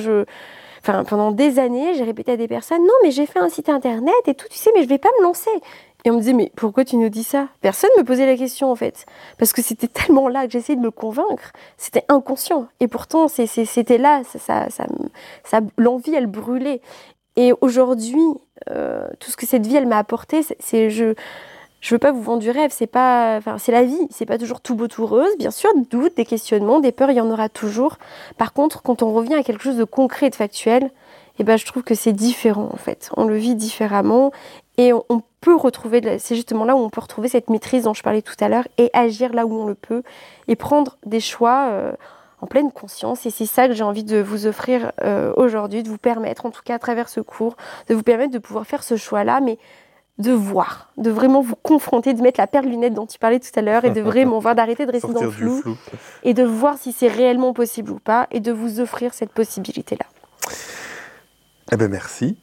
[0.81, 3.69] Enfin, pendant des années, j'ai répété à des personnes, non, mais j'ai fait un site
[3.69, 5.51] internet et tout, tu sais, mais je vais pas me lancer.
[6.05, 7.49] Et on me disait, mais pourquoi tu nous dis ça?
[7.63, 9.07] Personne ne me posait la question en fait.
[9.39, 11.53] Parce que c'était tellement là que j'essayais de me convaincre.
[11.79, 12.69] C'était inconscient.
[12.81, 14.23] Et pourtant, c'était là.
[14.25, 14.67] Ça,
[15.79, 16.83] L'envie, elle brûlait.
[17.37, 18.23] Et aujourd'hui,
[18.71, 20.91] euh, tout ce que cette vie, elle m'a apporté, c'est.
[20.91, 21.15] Je,
[21.81, 24.39] je veux pas vous vendre du rêve, c'est pas, enfin, c'est la vie, c'est pas
[24.39, 27.21] toujours tout beau tout rose, bien sûr, des doutes, des questionnements, des peurs, il y
[27.21, 27.99] en aura toujours.
[28.39, 30.91] Par contre, quand on revient à quelque chose de concret, de factuel,
[31.39, 33.11] eh ben, je trouve que c'est différent en fait.
[33.19, 34.33] On le vit différemment
[34.79, 38.03] et on, peut retrouver, c'est justement là où on peut retrouver cette maîtrise dont je
[38.03, 40.03] parlais tout à l'heure et agir là où on le peut
[40.49, 41.93] et prendre des choix euh,
[42.41, 43.27] en pleine conscience.
[43.27, 46.51] Et c'est ça que j'ai envie de vous offrir euh, aujourd'hui, de vous permettre, en
[46.51, 47.57] tout cas à travers ce cours,
[47.89, 49.59] de vous permettre de pouvoir faire ce choix-là, mais
[50.17, 53.41] de voir, de vraiment vous confronter, de mettre la paire de lunettes dont tu parlais
[53.41, 55.63] tout à l'heure et de vraiment voir, d'arrêter de rester dans le flou,
[56.23, 60.07] et de voir si c'est réellement possible ou pas et de vous offrir cette possibilité-là.
[61.71, 62.39] Eh bien, merci.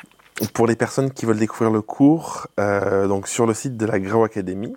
[0.47, 3.99] Pour les personnes qui veulent découvrir le cours, euh, donc sur le site de la
[3.99, 4.73] Grow Academy,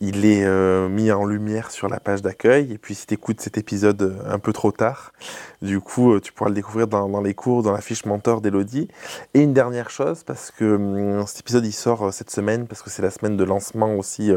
[0.00, 2.72] il est euh, mis en lumière sur la page d'accueil.
[2.72, 5.12] Et puis si tu écoutes cet épisode euh, un peu trop tard,
[5.62, 8.88] du coup, tu pourras le découvrir dans, les cours, dans la fiche mentor d'Elodie.
[9.34, 12.90] Et une dernière chose, parce que hum, cet épisode il sort cette semaine, parce que
[12.90, 14.30] c'est la semaine de lancement aussi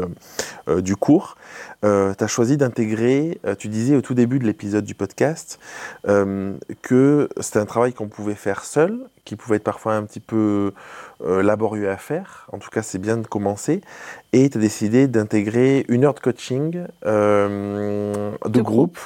[0.78, 1.36] du cours.
[1.82, 5.58] Tu as choisi d'intégrer, tu disais au tout début de l'épisode du podcast,
[6.04, 10.72] que c'était un travail qu'on pouvait faire seul, qui pouvait être parfois un petit peu
[11.20, 12.46] laborieux à faire.
[12.52, 13.80] En tout cas, c'est bien de commencer.
[14.32, 18.98] Et tu as décidé d'intégrer une heure de coaching euh, de, groupe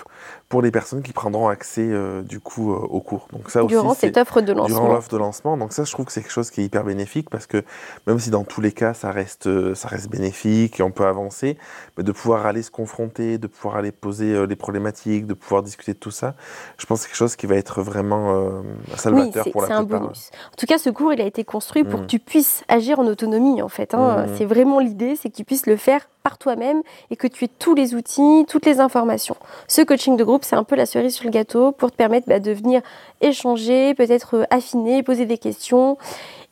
[0.48, 3.26] pour les personnes qui prendront accès euh, du coup euh, au cours.
[3.32, 4.76] Donc ça durant cette offre de lancement.
[4.80, 5.56] Durant l'offre de lancement.
[5.56, 7.64] Donc ça, je trouve que c'est quelque chose qui est hyper bénéfique parce que
[8.06, 11.06] même si dans tous les cas ça reste euh, ça reste bénéfique et on peut
[11.06, 11.58] avancer,
[11.96, 15.94] mais de pouvoir aller se confronter, de pouvoir aller poser les problématiques, de pouvoir discuter
[15.94, 16.34] de tout ça,
[16.78, 18.62] je pense que c'est quelque chose qui va être vraiment
[18.94, 19.84] salvateur pour la plupart.
[19.88, 20.30] C'est un bonus.
[20.52, 22.02] En tout cas, ce cours il a été construit pour mm.
[22.02, 23.94] que tu puisses agir en autonomie en fait.
[23.94, 24.26] Hein.
[24.26, 24.28] Mm.
[24.36, 27.50] C'est vraiment l'idée, c'est que tu puisses le faire par toi-même et que tu aies
[27.56, 29.36] tous les outils, toutes les informations.
[29.68, 32.28] Ce coaching de groupe, c'est un peu la cerise sur le gâteau pour te permettre
[32.28, 32.82] bah, de venir
[33.20, 35.96] échanger, peut-être euh, affiner, poser des questions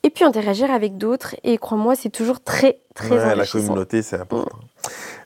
[0.02, 1.34] et puis interagir avec d'autres.
[1.44, 4.58] Et crois-moi, c'est toujours très, très ouais, La communauté, c'est important.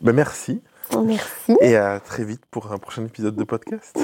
[0.00, 0.62] Ben, merci.
[1.04, 1.56] Merci.
[1.60, 3.98] Et à très vite pour un prochain épisode de podcast.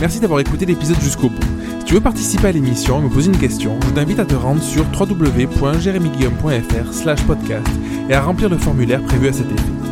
[0.00, 1.42] Merci d'avoir écouté l'épisode jusqu'au bout.
[1.78, 4.34] Si tu veux participer à l'émission et me poser une question, je t'invite à te
[4.34, 7.68] rendre sur www.jeremyguillaume.fr slash podcast
[8.08, 9.91] et à remplir le formulaire prévu à cet effet.